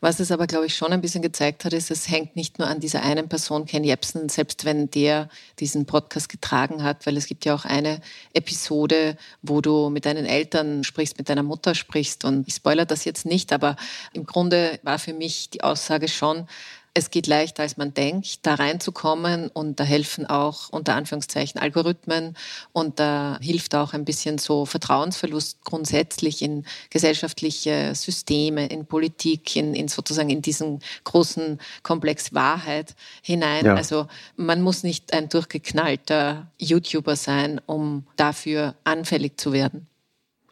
Was 0.00 0.18
es 0.18 0.32
aber, 0.32 0.48
glaube 0.48 0.66
ich, 0.66 0.76
schon 0.76 0.92
ein 0.92 1.00
bisschen 1.00 1.22
gezeigt 1.22 1.64
hat, 1.64 1.72
ist, 1.72 1.92
es 1.92 2.10
hängt 2.10 2.34
nicht 2.34 2.58
nur 2.58 2.66
an 2.66 2.80
dieser 2.80 3.02
einen 3.02 3.28
Person, 3.28 3.64
Ken 3.64 3.84
Jebsen, 3.84 4.28
selbst 4.28 4.64
wenn 4.64 4.90
der 4.90 5.28
diesen 5.60 5.86
Podcast 5.86 6.28
getragen 6.28 6.82
hat, 6.82 7.06
weil 7.06 7.16
es 7.16 7.26
gibt 7.26 7.44
ja 7.44 7.54
auch 7.54 7.64
eine 7.64 8.00
Episode, 8.32 9.16
wo 9.40 9.60
du 9.60 9.88
mit 9.88 10.04
deinen 10.04 10.26
Eltern 10.26 10.82
sprichst, 10.82 11.16
mit 11.16 11.28
deiner 11.28 11.44
Mutter 11.44 11.76
sprichst 11.76 12.24
und 12.24 12.48
ich 12.48 12.56
spoilere 12.56 12.86
das 12.86 13.04
jetzt 13.04 13.24
nicht, 13.24 13.52
aber 13.52 13.76
im 14.12 14.26
Grunde 14.26 14.80
war 14.82 14.98
für 14.98 15.14
mich 15.14 15.48
die 15.50 15.62
Aussage 15.62 16.08
schon, 16.08 16.48
es 16.96 17.10
geht 17.10 17.26
leichter, 17.26 17.64
als 17.64 17.76
man 17.76 17.92
denkt, 17.92 18.46
da 18.46 18.54
reinzukommen 18.54 19.48
und 19.48 19.80
da 19.80 19.84
helfen 19.84 20.26
auch 20.26 20.68
unter 20.70 20.94
Anführungszeichen 20.94 21.60
Algorithmen 21.60 22.36
und 22.72 23.00
da 23.00 23.36
hilft 23.42 23.74
auch 23.74 23.92
ein 23.94 24.04
bisschen 24.04 24.38
so 24.38 24.64
Vertrauensverlust 24.64 25.64
grundsätzlich 25.64 26.40
in 26.40 26.64
gesellschaftliche 26.90 27.96
Systeme, 27.96 28.66
in 28.66 28.86
Politik, 28.86 29.56
in, 29.56 29.74
in 29.74 29.88
sozusagen 29.88 30.30
in 30.30 30.40
diesen 30.40 30.78
großen 31.02 31.58
Komplex 31.82 32.32
Wahrheit 32.32 32.94
hinein. 33.22 33.64
Ja. 33.64 33.74
Also 33.74 34.06
man 34.36 34.62
muss 34.62 34.84
nicht 34.84 35.12
ein 35.12 35.28
durchgeknallter 35.28 36.46
YouTuber 36.58 37.16
sein, 37.16 37.60
um 37.66 38.06
dafür 38.14 38.76
anfällig 38.84 39.38
zu 39.38 39.52
werden. 39.52 39.88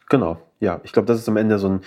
Genau, 0.08 0.38
ja. 0.62 0.80
Ich 0.84 0.92
glaube, 0.92 1.06
das 1.06 1.18
ist 1.18 1.28
am 1.28 1.36
Ende 1.36 1.58
so 1.58 1.68
ein 1.68 1.80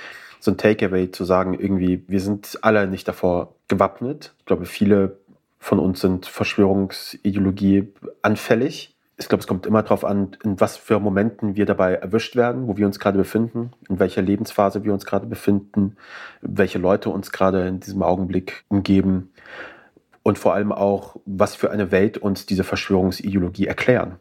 so 0.45 0.51
ein 0.51 0.57
Takeaway 0.57 1.11
zu 1.11 1.25
sagen, 1.25 1.55
irgendwie, 1.55 2.03
wir 2.07 2.21
sind 2.21 2.59
alle 2.61 2.87
nicht 2.87 3.07
davor 3.07 3.55
gewappnet. 3.67 4.35
Ich 4.39 4.45
glaube, 4.45 4.65
viele 4.65 5.17
von 5.59 5.79
uns 5.79 6.01
sind 6.01 6.27
Verschwörungsideologie 6.27 7.91
anfällig. 8.21 8.95
Ich 9.17 9.27
glaube, 9.27 9.41
es 9.41 9.47
kommt 9.47 9.65
immer 9.65 9.81
darauf 9.81 10.05
an, 10.05 10.37
in 10.43 10.59
was 10.59 10.77
für 10.77 10.99
Momenten 10.99 11.55
wir 11.55 11.65
dabei 11.65 11.95
erwischt 11.95 12.35
werden, 12.35 12.67
wo 12.67 12.77
wir 12.77 12.85
uns 12.85 12.99
gerade 12.99 13.17
befinden, 13.17 13.71
in 13.89 13.97
welcher 13.97 14.21
Lebensphase 14.21 14.83
wir 14.83 14.93
uns 14.93 15.05
gerade 15.05 15.25
befinden, 15.25 15.97
welche 16.41 16.77
Leute 16.77 17.09
uns 17.09 17.31
gerade 17.31 17.67
in 17.67 17.79
diesem 17.79 18.03
Augenblick 18.03 18.65
umgeben 18.67 19.31
und 20.21 20.37
vor 20.37 20.53
allem 20.53 20.71
auch, 20.71 21.15
was 21.25 21.55
für 21.55 21.71
eine 21.71 21.91
Welt 21.91 22.17
uns 22.17 22.45
diese 22.45 22.63
Verschwörungsideologie 22.63 23.67
erklären. 23.67 24.19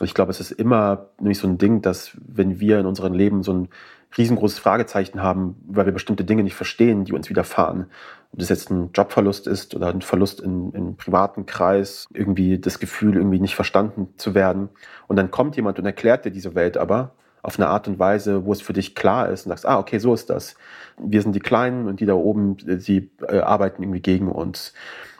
Ich 0.00 0.14
glaube, 0.14 0.30
es 0.30 0.40
ist 0.40 0.50
immer 0.50 1.10
nämlich 1.18 1.38
so 1.38 1.46
ein 1.46 1.58
Ding, 1.58 1.82
dass 1.82 2.16
wenn 2.26 2.58
wir 2.58 2.80
in 2.80 2.86
unserem 2.86 3.14
Leben 3.14 3.42
so 3.42 3.52
ein 3.52 3.68
riesengroßes 4.16 4.58
Fragezeichen 4.58 5.22
haben, 5.22 5.56
weil 5.66 5.86
wir 5.86 5.92
bestimmte 5.92 6.24
Dinge 6.24 6.42
nicht 6.42 6.54
verstehen, 6.54 7.04
die 7.04 7.12
uns 7.12 7.28
widerfahren. 7.28 7.86
Ob 8.32 8.38
das 8.38 8.48
jetzt 8.48 8.70
ein 8.70 8.90
Jobverlust 8.92 9.46
ist 9.46 9.74
oder 9.74 9.88
ein 9.88 10.02
Verlust 10.02 10.40
in, 10.40 10.72
im 10.72 10.96
privaten 10.96 11.46
Kreis, 11.46 12.06
irgendwie 12.12 12.58
das 12.58 12.78
Gefühl, 12.78 13.16
irgendwie 13.16 13.40
nicht 13.40 13.54
verstanden 13.54 14.08
zu 14.16 14.34
werden. 14.34 14.68
Und 15.08 15.16
dann 15.16 15.30
kommt 15.30 15.56
jemand 15.56 15.78
und 15.78 15.86
erklärt 15.86 16.24
dir 16.24 16.30
diese 16.30 16.54
Welt 16.54 16.76
aber 16.76 17.12
auf 17.42 17.58
eine 17.58 17.68
Art 17.68 17.86
und 17.88 17.98
Weise, 17.98 18.46
wo 18.46 18.52
es 18.52 18.62
für 18.62 18.72
dich 18.72 18.94
klar 18.94 19.28
ist 19.28 19.44
und 19.44 19.50
sagst, 19.50 19.66
ah, 19.66 19.78
okay, 19.78 19.98
so 19.98 20.14
ist 20.14 20.30
das. 20.30 20.56
Wir 20.96 21.20
sind 21.20 21.34
die 21.34 21.40
Kleinen 21.40 21.86
und 21.86 22.00
die 22.00 22.06
da 22.06 22.14
oben, 22.14 22.56
die 22.56 23.10
äh, 23.28 23.40
arbeiten 23.40 23.82
irgendwie 23.82 24.00
gegen 24.00 24.28
uns. 24.28 24.72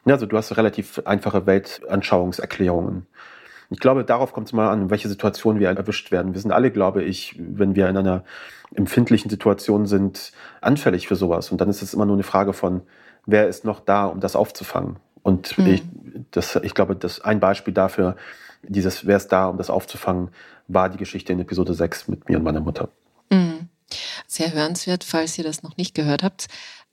Ja, 0.07 0.15
also 0.15 0.27
du 0.27 0.37
hast 0.37 0.57
relativ 0.57 1.03
einfache 1.05 1.47
Weltanschauungserklärungen. 1.47 3.07
Ich 3.75 3.81
glaube, 3.81 4.05
darauf 4.05 4.33
kommt 4.33 4.47
es 4.47 4.53
mal 4.53 4.71
an, 4.71 4.83
in 4.83 4.91
welche 4.91 5.09
Situation 5.09 5.59
wir 5.59 5.69
erwischt 5.69 6.13
werden. 6.13 6.33
Wir 6.33 6.41
sind 6.41 6.53
alle, 6.53 6.71
glaube 6.71 7.03
ich, 7.03 7.35
wenn 7.37 7.75
wir 7.75 7.89
in 7.89 7.97
einer 7.97 8.23
empfindlichen 8.73 9.29
Situation 9.29 9.87
sind, 9.87 10.31
anfällig 10.61 11.09
für 11.09 11.17
sowas. 11.17 11.51
Und 11.51 11.61
dann 11.61 11.69
ist 11.69 11.83
es 11.83 11.93
immer 11.93 12.07
nur 12.07 12.15
eine 12.15 12.23
Frage 12.23 12.53
von, 12.53 12.83
wer 13.27 13.49
ist 13.49 13.65
noch 13.65 13.81
da, 13.81 14.07
um 14.07 14.21
das 14.21 14.37
aufzufangen? 14.37 15.01
Und 15.25 15.59
mhm. 15.59 15.67
ich, 15.67 15.83
das, 16.31 16.55
ich 16.63 16.73
glaube, 16.75 16.95
das 16.95 17.21
ein 17.21 17.41
Beispiel 17.41 17.75
dafür, 17.75 18.15
dieses 18.63 19.09
Wer 19.09 19.17
ist 19.17 19.29
da, 19.29 19.49
um 19.49 19.57
das 19.59 19.71
aufzufangen, 19.71 20.31
war 20.69 20.89
die 20.89 20.99
Geschichte 20.99 21.33
in 21.33 21.41
Episode 21.41 21.75
6 21.75 22.07
mit 22.07 22.29
mir 22.29 22.39
und 22.39 22.45
meiner 22.45 22.61
Mutter. 22.61 22.91
Mhm. 23.29 23.69
Sehr 24.29 24.53
hörenswert, 24.53 25.03
falls 25.03 25.37
ihr 25.37 25.43
das 25.45 25.65
noch 25.65 25.77
nicht 25.77 25.97
gehört 25.97 26.23
habt. 26.23 26.47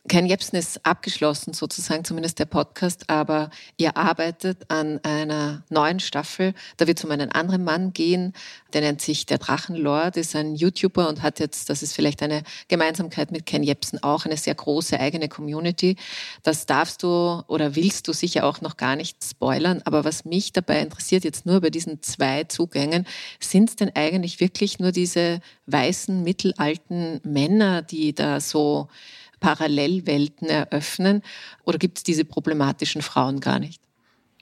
Ken 0.08 0.26
Jebsen 0.26 0.58
ist 0.58 0.84
abgeschlossen, 0.84 1.54
sozusagen, 1.54 2.04
zumindest 2.04 2.40
der 2.40 2.46
Podcast, 2.46 3.08
aber 3.08 3.52
ihr 3.78 3.98
arbeitet 3.98 4.66
an 4.68 5.00
einer 5.04 5.64
neuen 5.70 6.00
Staffel. 6.00 6.56
Da 6.78 6.88
wird 6.88 6.98
es 6.98 7.06
um 7.06 7.12
einen 7.12 7.32
anderen 7.32 7.64
Mann 7.64 7.94
gehen, 7.94 8.34
der 8.74 8.82
nennt 8.82 9.00
sich 9.00 9.28
der 9.28 9.38
Drachenlord, 9.38 10.18
ist 10.18 10.36
ein 10.36 10.56
YouTuber 10.56 11.08
und 11.08 11.22
hat 11.22 11.40
jetzt, 11.40 11.70
das 11.70 11.84
ist 11.84 11.94
vielleicht 11.94 12.24
eine 12.24 12.42
Gemeinsamkeit 12.68 13.32
mit 13.32 13.46
Ken 13.46 13.62
Jebsen 13.62 14.02
auch, 14.02 14.26
eine 14.26 14.38
sehr 14.38 14.56
große 14.56 15.00
eigene 15.00 15.30
Community. 15.30 15.98
Das 16.42 16.66
darfst 16.66 17.04
du 17.04 17.44
oder 17.48 17.76
willst 17.76 18.08
du 18.08 18.14
sicher 18.14 18.46
auch 18.46 18.60
noch 18.60 18.78
gar 18.78 18.96
nicht 18.96 19.24
spoilern, 19.24 19.84
aber 19.86 20.04
was 20.04 20.26
mich 20.26 20.52
dabei 20.52 20.80
interessiert, 20.80 21.24
jetzt 21.24 21.46
nur 21.46 21.62
bei 21.62 21.70
diesen 21.70 22.02
zwei 22.02 22.46
Zugängen, 22.46 23.06
sind 23.40 23.70
es 23.70 23.76
denn 23.76 23.92
eigentlich 23.96 24.40
wirklich 24.40 24.80
nur 24.80 24.92
diese 24.92 25.42
weißen, 25.68 26.24
mittelalten 26.24 27.22
Männer, 27.24 27.84
die 27.84 28.16
da 28.16 28.40
so 28.40 28.90
Parallelwelten 29.42 30.48
eröffnen? 30.48 31.22
Oder 31.66 31.78
gibt 31.78 31.98
es 31.98 32.04
diese 32.06 32.24
problematischen 32.24 33.02
Frauen 33.02 33.42
gar 33.42 33.60
nicht? 33.60 33.82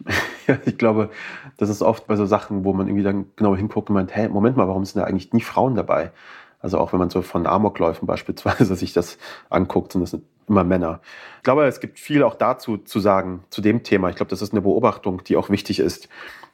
Ja, 0.47 0.57
ich 0.65 0.79
glaube, 0.79 1.11
das 1.57 1.69
ist 1.69 1.83
oft 1.83 2.07
bei 2.07 2.15
so 2.15 2.25
Sachen, 2.25 2.63
wo 2.63 2.73
man 2.73 2.87
irgendwie 2.87 3.03
dann 3.03 3.25
genau 3.35 3.55
hinguckt 3.55 3.89
und 3.89 3.93
meint, 3.93 4.15
hey, 4.15 4.29
Moment 4.29 4.57
mal, 4.57 4.67
warum 4.67 4.83
sind 4.83 4.99
da 4.99 5.05
eigentlich 5.05 5.31
nie 5.31 5.41
Frauen 5.41 5.75
dabei? 5.75 6.11
Also 6.59 6.79
auch 6.79 6.91
wenn 6.91 6.97
man 6.97 7.11
so 7.11 7.21
von 7.21 7.45
Amokläufen 7.45 8.07
beispielsweise 8.07 8.75
sich 8.75 8.91
das 8.91 9.19
anguckt, 9.51 9.91
sind 9.91 10.01
das 10.01 10.17
immer 10.47 10.63
Männer. 10.63 11.01
Ich 11.37 11.43
glaube, 11.43 11.67
es 11.67 11.79
gibt 11.79 11.99
viel 11.99 12.23
auch 12.23 12.33
dazu 12.33 12.77
zu 12.77 12.99
sagen, 12.99 13.43
zu 13.51 13.61
dem 13.61 13.83
Thema. 13.83 14.09
Ich 14.09 14.15
glaube, 14.15 14.31
das 14.31 14.41
ist 14.41 14.51
eine 14.51 14.61
Beobachtung, 14.61 15.23
die 15.23 15.37
auch 15.37 15.51
wichtig 15.51 15.77
ist 15.77 16.09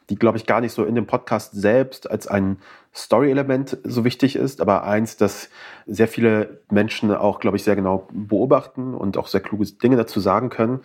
die, 0.10 0.16
glaube 0.16 0.38
ich, 0.38 0.46
gar 0.46 0.62
nicht 0.62 0.74
so 0.74 0.86
in 0.86 0.96
dem 0.96 1.08
Podcast 1.08 1.54
selbst 1.54 2.10
als 2.10 2.28
ein 2.28 2.58
Story-Element 2.94 3.78
so 3.84 4.06
wichtig 4.06 4.36
ist, 4.36 4.62
aber 4.62 4.86
eins, 4.86 5.18
das 5.18 5.50
sehr 5.86 6.08
viele 6.08 6.62
Menschen 6.70 7.14
auch, 7.14 7.40
glaube 7.40 7.58
ich, 7.58 7.64
sehr 7.64 7.76
genau 7.76 8.08
beobachten 8.12 8.94
und 8.94 9.18
auch 9.18 9.28
sehr 9.28 9.42
kluge 9.42 9.66
Dinge 9.66 9.98
dazu 9.98 10.20
sagen 10.20 10.50
können. 10.50 10.82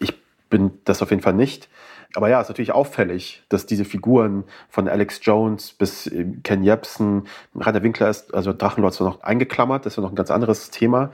Ich 0.00 0.14
bin 0.50 0.72
das 0.84 1.02
auf 1.02 1.10
jeden 1.10 1.22
Fall 1.22 1.34
nicht. 1.34 1.68
Aber 2.14 2.28
ja, 2.28 2.40
es 2.40 2.46
ist 2.46 2.50
natürlich 2.50 2.72
auffällig, 2.72 3.42
dass 3.48 3.66
diese 3.66 3.84
Figuren 3.84 4.44
von 4.68 4.88
Alex 4.88 5.20
Jones 5.22 5.72
bis 5.72 6.10
Ken 6.44 6.62
Jebsen, 6.62 7.26
Rainer 7.56 7.82
Winkler 7.82 8.08
ist, 8.08 8.32
also 8.34 8.52
Drachenlord 8.52 8.94
zwar 8.94 9.08
noch 9.08 9.22
eingeklammert, 9.22 9.84
das 9.84 9.94
ist 9.94 9.96
ja 9.96 10.02
noch 10.02 10.12
ein 10.12 10.16
ganz 10.16 10.30
anderes 10.30 10.70
Thema. 10.70 11.10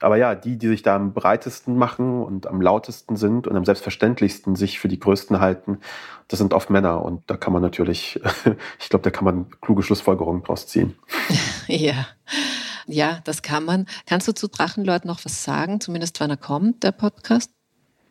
Aber 0.00 0.16
ja, 0.16 0.34
die, 0.34 0.56
die 0.56 0.68
sich 0.68 0.82
da 0.82 0.96
am 0.96 1.12
breitesten 1.12 1.76
machen 1.76 2.22
und 2.22 2.46
am 2.46 2.60
lautesten 2.60 3.16
sind 3.16 3.46
und 3.46 3.56
am 3.56 3.64
selbstverständlichsten 3.64 4.56
sich 4.56 4.80
für 4.80 4.88
die 4.88 4.98
Größten 4.98 5.40
halten, 5.40 5.78
das 6.28 6.38
sind 6.38 6.54
oft 6.54 6.70
Männer. 6.70 7.04
Und 7.04 7.22
da 7.26 7.36
kann 7.36 7.52
man 7.52 7.62
natürlich, 7.62 8.20
ich 8.80 8.88
glaube, 8.88 9.02
da 9.02 9.10
kann 9.10 9.24
man 9.24 9.46
kluge 9.60 9.82
Schlussfolgerungen 9.82 10.42
draus 10.42 10.66
ziehen. 10.66 10.96
ja. 11.66 12.06
Ja, 12.86 13.20
das 13.24 13.42
kann 13.42 13.64
man. 13.64 13.86
Kannst 14.06 14.26
du 14.26 14.32
zu 14.32 14.48
Drachenlord 14.48 15.04
noch 15.04 15.24
was 15.24 15.44
sagen, 15.44 15.80
zumindest 15.80 16.18
wann 16.20 16.30
er 16.30 16.36
kommt, 16.36 16.82
der 16.82 16.92
Podcast? 16.92 17.52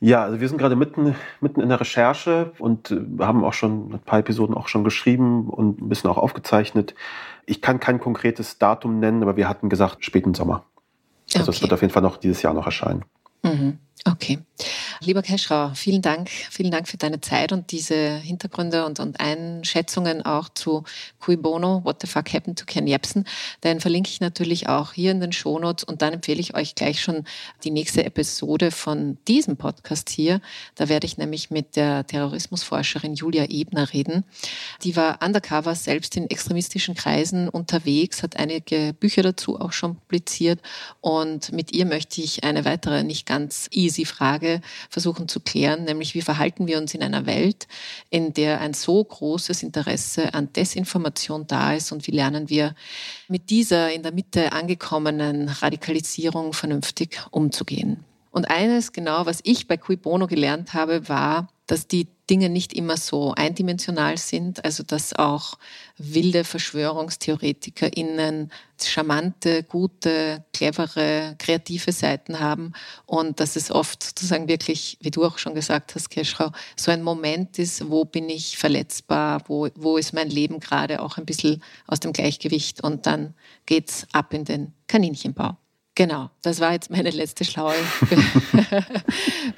Ja, 0.02 0.24
also 0.24 0.40
wir 0.40 0.48
sind 0.48 0.58
gerade 0.58 0.78
mitten, 0.78 1.16
mitten 1.42 1.60
in 1.60 1.68
der 1.68 1.82
Recherche 1.82 2.54
und 2.60 2.92
äh, 2.92 3.02
haben 3.20 3.44
auch 3.44 3.54
schon 3.54 3.94
ein 3.94 4.00
paar 4.00 4.20
Episoden 4.20 4.56
auch 4.56 4.70
schon 4.70 4.86
geschrieben 4.86 5.50
und 5.50 5.82
ein 5.82 5.90
bisschen 5.90 6.10
auch 6.10 6.18
aufgezeichnet. 6.18 6.96
Ich 7.46 7.62
kann 7.62 7.82
kein 7.82 8.00
konkretes 8.00 8.58
Datum 8.58 9.00
nennen, 9.00 9.24
aber 9.24 9.36
wir 9.36 9.50
hatten 9.50 9.68
gesagt, 9.68 10.06
späten 10.06 10.34
Sommer. 10.34 10.64
Also 11.36 11.52
es 11.52 11.58
Okay. 11.58 11.62
wird 11.64 11.74
auf 11.74 11.82
jeden 11.82 11.94
Fall 11.94 12.02
noch 12.02 12.18
dieses 12.18 12.42
Jahr 12.42 12.54
noch 12.54 12.66
erscheinen. 12.66 13.06
Mhm. 13.44 13.78
Okay. 14.06 14.40
Lieber 15.02 15.22
Keschrau, 15.22 15.72
vielen 15.76 16.02
Dank. 16.02 16.30
Vielen 16.30 16.72
Dank 16.72 16.90
für 16.90 16.98
deine 16.98 17.22
Zeit 17.22 17.54
und 17.54 17.72
diese 17.72 18.18
Hintergründe 18.18 18.86
und, 18.86 19.00
und 19.00 19.22
Einschätzungen 19.22 20.26
auch 20.26 20.50
zu 20.50 20.84
Cui 21.20 21.38
Bono, 21.38 21.86
What 21.86 22.02
the 22.02 22.08
Fuck 22.08 22.34
Happened 22.34 22.60
to 22.60 22.66
Ken 22.66 22.86
Jebsen. 22.86 23.24
Den 23.64 23.80
verlinke 23.80 24.10
ich 24.10 24.20
natürlich 24.20 24.68
auch 24.68 24.92
hier 24.92 25.12
in 25.12 25.22
den 25.22 25.32
Shownotes 25.32 25.86
und 25.86 26.02
dann 26.02 26.12
empfehle 26.12 26.42
ich 26.42 26.54
euch 26.54 26.76
gleich 26.76 27.02
schon 27.02 27.24
die 27.64 27.72
nächste 27.72 28.04
Episode 28.04 28.72
von 28.72 29.18
diesem 29.30 29.56
Podcast 29.56 30.10
hier. 30.10 30.42
Da 30.76 30.90
werde 30.90 31.08
ich 31.08 31.18
nämlich 31.18 31.50
mit 31.50 31.78
der 31.78 32.06
Terrorismusforscherin 32.06 33.16
Julia 33.16 33.46
Ebner 33.46 33.94
reden. 33.94 34.26
Die 34.84 34.98
war 34.98 35.20
undercover 35.24 35.76
selbst 35.76 36.18
in 36.18 36.30
extremistischen 36.30 36.96
Kreisen 36.96 37.48
unterwegs, 37.48 38.22
hat 38.22 38.36
einige 38.36 38.94
Bücher 39.00 39.24
dazu 39.24 39.62
auch 39.62 39.72
schon 39.72 39.96
publiziert 39.96 40.60
und 41.00 41.54
mit 41.54 41.72
ihr 41.74 41.86
möchte 41.86 42.20
ich 42.20 42.44
eine 42.44 42.66
weitere 42.66 43.04
nicht 43.04 43.26
ganz 43.26 43.70
easy 43.72 44.04
Frage 44.04 44.60
versuchen 44.90 45.28
zu 45.28 45.40
klären, 45.40 45.86
nämlich 45.86 46.16
wie 46.16 46.22
verhalten 46.22 46.68
wir 46.68 46.78
uns 46.80 46.94
in 46.94 47.04
einer 47.04 47.26
Welt, 47.26 47.68
in 48.10 48.34
der 48.34 48.60
ein 48.60 48.74
so 48.74 49.04
großes 49.04 49.64
Interesse 49.64 50.34
an 50.34 50.52
Desinformation 50.52 51.46
da 51.48 51.74
ist 51.74 51.92
und 51.92 52.08
wie 52.08 52.12
lernen 52.12 52.50
wir 52.50 52.76
mit 53.28 53.50
dieser 53.50 53.94
in 53.94 54.04
der 54.04 54.12
Mitte 54.12 54.52
angekommenen 54.52 55.48
Radikalisierung 55.48 56.54
vernünftig 56.54 57.22
umzugehen. 57.32 58.04
Und 58.32 58.50
eines 58.50 58.92
genau, 58.92 59.26
was 59.26 59.40
ich 59.44 59.68
bei 59.68 59.78
Cui 59.78 59.96
Bono 59.96 60.28
gelernt 60.28 60.74
habe, 60.74 61.08
war, 61.08 61.50
dass 61.68 61.88
die 61.88 62.08
Dinge 62.30 62.50
nicht 62.50 62.74
immer 62.74 62.98
so 62.98 63.34
eindimensional 63.36 64.18
sind, 64.18 64.64
also 64.64 64.84
dass 64.84 65.14
auch 65.14 65.58
wilde 65.98 66.44
VerschwörungstheoretikerInnen 66.44 68.52
charmante, 68.82 69.64
gute, 69.64 70.44
clevere, 70.54 71.36
kreative 71.38 71.92
Seiten 71.92 72.40
haben 72.40 72.74
und 73.06 73.40
dass 73.40 73.56
es 73.56 73.72
oft 73.72 74.04
sozusagen 74.04 74.48
wirklich, 74.48 74.98
wie 75.02 75.12
du 75.12 75.26
auch 75.26 75.38
schon 75.38 75.56
gesagt 75.56 75.96
hast, 75.96 76.10
Keschrau, 76.10 76.52
so 76.76 76.92
ein 76.92 77.04
Moment 77.04 77.60
ist, 77.60 77.90
wo 77.90 78.06
bin 78.06 78.30
ich 78.30 78.58
verletzbar, 78.58 79.44
wo, 79.48 79.68
wo 79.76 79.98
ist 79.98 80.14
mein 80.14 80.30
Leben 80.30 80.60
gerade 80.60 81.02
auch 81.02 81.18
ein 81.18 81.26
bisschen 81.26 81.62
aus 81.88 82.00
dem 82.00 82.14
Gleichgewicht 82.14 82.84
und 82.84 83.06
dann 83.06 83.34
geht's 83.66 84.08
ab 84.14 84.34
in 84.34 84.46
den 84.46 84.74
Kaninchenbau. 84.88 85.58
Genau, 86.00 86.30
das 86.44 86.62
war 86.62 86.72
jetzt 86.72 86.90
meine 86.90 87.10
letzte 87.10 87.44
schlaue 87.44 87.74
Be 88.10 88.86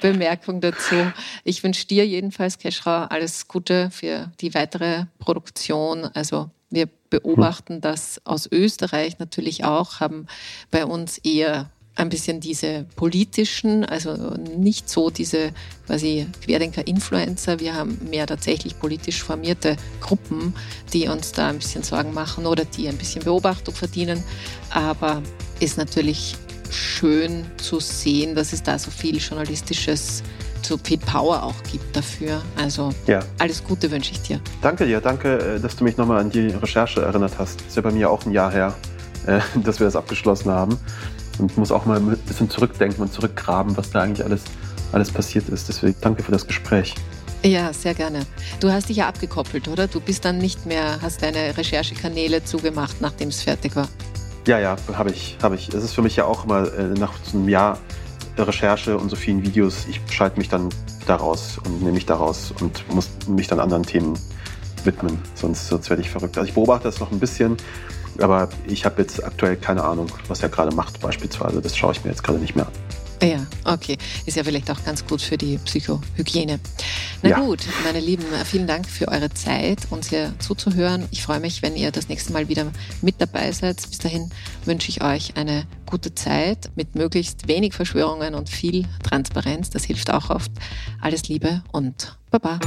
Bemerkung 0.00 0.60
dazu. 0.60 0.96
Ich 1.44 1.62
wünsche 1.62 1.86
dir 1.86 2.04
jedenfalls, 2.04 2.58
Keschrau, 2.58 3.04
alles 3.04 3.46
Gute 3.46 3.90
für 3.92 4.32
die 4.40 4.52
weitere 4.52 5.04
Produktion. 5.20 6.04
Also 6.14 6.50
wir 6.68 6.88
beobachten 7.10 7.80
das 7.80 8.20
aus 8.24 8.48
Österreich 8.50 9.20
natürlich 9.20 9.64
auch, 9.64 10.00
haben 10.00 10.26
bei 10.72 10.84
uns 10.84 11.18
eher 11.18 11.70
ein 11.94 12.08
bisschen 12.08 12.40
diese 12.40 12.86
politischen, 12.96 13.84
also 13.84 14.34
nicht 14.34 14.88
so 14.88 15.10
diese 15.10 15.52
quasi 15.86 16.26
Querdenker-Influencer. 16.44 17.60
Wir 17.60 17.74
haben 17.74 18.00
mehr 18.10 18.26
tatsächlich 18.26 18.80
politisch 18.80 19.22
formierte 19.22 19.76
Gruppen, 20.00 20.54
die 20.92 21.06
uns 21.06 21.30
da 21.30 21.50
ein 21.50 21.58
bisschen 21.58 21.84
Sorgen 21.84 22.12
machen 22.12 22.46
oder 22.46 22.64
die 22.64 22.88
ein 22.88 22.98
bisschen 22.98 23.22
Beobachtung 23.22 23.76
verdienen. 23.76 24.24
Aber 24.70 25.22
ist 25.62 25.78
natürlich 25.78 26.36
schön 26.70 27.44
zu 27.56 27.78
sehen, 27.78 28.34
dass 28.34 28.52
es 28.52 28.62
da 28.62 28.78
so 28.78 28.90
viel 28.90 29.18
journalistisches, 29.18 30.22
so 30.62 30.78
viel 30.82 30.98
Power 30.98 31.42
auch 31.42 31.62
gibt 31.70 31.94
dafür. 31.94 32.42
Also 32.56 32.92
Ja. 33.06 33.20
alles 33.38 33.62
Gute 33.62 33.90
wünsche 33.90 34.12
ich 34.12 34.22
dir. 34.22 34.40
Danke 34.60 34.86
dir, 34.86 35.00
danke, 35.00 35.56
äh, 35.56 35.60
dass 35.60 35.76
du 35.76 35.84
mich 35.84 35.96
nochmal 35.96 36.20
an 36.20 36.30
die 36.30 36.48
Recherche 36.48 37.02
erinnert 37.02 37.34
hast. 37.38 37.60
Ist 37.62 37.76
ja 37.76 37.82
bei 37.82 37.92
mir 37.92 38.10
auch 38.10 38.24
ein 38.26 38.32
Jahr 38.32 38.50
her, 38.50 38.74
äh, 39.26 39.40
dass 39.62 39.78
wir 39.78 39.84
das 39.86 39.96
abgeschlossen 39.96 40.50
haben. 40.50 40.78
Und 41.38 41.56
muss 41.56 41.70
auch 41.72 41.86
mal 41.86 41.96
ein 41.98 42.16
bisschen 42.26 42.50
zurückdenken 42.50 43.02
und 43.02 43.12
zurückgraben, 43.12 43.76
was 43.76 43.90
da 43.90 44.02
eigentlich 44.02 44.24
alles, 44.24 44.42
alles 44.92 45.10
passiert 45.10 45.48
ist. 45.48 45.68
Deswegen 45.68 45.94
danke 46.00 46.22
für 46.22 46.32
das 46.32 46.46
Gespräch. 46.46 46.94
Ja, 47.44 47.72
sehr 47.72 47.94
gerne. 47.94 48.24
Du 48.60 48.70
hast 48.70 48.88
dich 48.88 48.98
ja 48.98 49.08
abgekoppelt, 49.08 49.66
oder? 49.66 49.88
Du 49.88 50.00
bist 50.00 50.24
dann 50.24 50.38
nicht 50.38 50.66
mehr, 50.66 51.00
hast 51.02 51.22
deine 51.22 51.56
Recherchekanäle 51.56 52.44
zugemacht, 52.44 53.00
nachdem 53.00 53.28
es 53.30 53.42
fertig 53.42 53.74
war. 53.74 53.88
Ja, 54.46 54.58
ja, 54.58 54.76
habe 54.94 55.10
ich, 55.10 55.38
habe 55.42 55.54
ich. 55.54 55.68
Es 55.68 55.84
ist 55.84 55.94
für 55.94 56.02
mich 56.02 56.16
ja 56.16 56.24
auch 56.24 56.44
immer 56.44 56.72
äh, 56.72 56.88
nach 56.98 57.12
so 57.22 57.38
einem 57.38 57.48
Jahr 57.48 57.78
Recherche 58.36 58.96
und 58.96 59.08
so 59.08 59.16
vielen 59.16 59.42
Videos, 59.42 59.86
ich 59.88 60.00
schalte 60.10 60.38
mich 60.38 60.48
dann 60.48 60.68
da 61.06 61.16
raus 61.16 61.58
und 61.64 61.80
nehme 61.80 61.92
mich 61.92 62.06
da 62.06 62.16
raus 62.16 62.52
und 62.60 62.88
muss 62.92 63.10
mich 63.28 63.46
dann 63.46 63.60
anderen 63.60 63.82
Themen 63.82 64.18
widmen, 64.84 65.18
sonst, 65.34 65.68
sonst 65.68 65.90
werde 65.90 66.02
ich 66.02 66.10
verrückt. 66.10 66.38
Also 66.38 66.48
ich 66.48 66.54
beobachte 66.54 66.84
das 66.84 66.98
noch 66.98 67.12
ein 67.12 67.20
bisschen, 67.20 67.56
aber 68.18 68.48
ich 68.66 68.84
habe 68.84 69.02
jetzt 69.02 69.22
aktuell 69.22 69.56
keine 69.56 69.84
Ahnung, 69.84 70.06
was 70.28 70.42
er 70.42 70.48
gerade 70.48 70.74
macht 70.74 71.00
beispielsweise. 71.00 71.60
Das 71.60 71.76
schaue 71.76 71.92
ich 71.92 72.04
mir 72.04 72.10
jetzt 72.10 72.24
gerade 72.24 72.38
nicht 72.38 72.56
mehr 72.56 72.66
an. 72.66 72.72
Ja, 73.22 73.46
okay. 73.64 73.96
Ist 74.26 74.36
ja 74.36 74.42
vielleicht 74.42 74.68
auch 74.70 74.82
ganz 74.84 75.06
gut 75.06 75.22
für 75.22 75.38
die 75.38 75.56
Psychohygiene. 75.58 76.58
Na 77.22 77.28
Ja. 77.30 77.40
gut, 77.40 77.60
meine 77.84 78.00
Lieben, 78.00 78.24
vielen 78.44 78.66
Dank 78.66 78.88
für 78.88 79.06
eure 79.08 79.30
Zeit, 79.32 79.78
uns 79.90 80.08
hier 80.08 80.34
zuzuhören. 80.40 81.06
Ich 81.12 81.22
freue 81.22 81.38
mich, 81.38 81.62
wenn 81.62 81.76
ihr 81.76 81.92
das 81.92 82.08
nächste 82.08 82.32
Mal 82.32 82.48
wieder 82.48 82.72
mit 83.00 83.20
dabei 83.20 83.52
seid. 83.52 83.76
Bis 83.76 83.98
dahin 83.98 84.30
wünsche 84.64 84.88
ich 84.88 85.02
euch 85.04 85.36
eine 85.36 85.66
gute 85.86 86.14
Zeit 86.14 86.70
mit 86.74 86.96
möglichst 86.96 87.46
wenig 87.46 87.74
Verschwörungen 87.74 88.34
und 88.34 88.48
viel 88.48 88.86
Transparenz. 89.04 89.70
Das 89.70 89.84
hilft 89.84 90.10
auch 90.10 90.30
oft. 90.30 90.50
Alles 91.00 91.28
Liebe 91.28 91.62
und 91.70 92.16
Baba. 92.30 92.58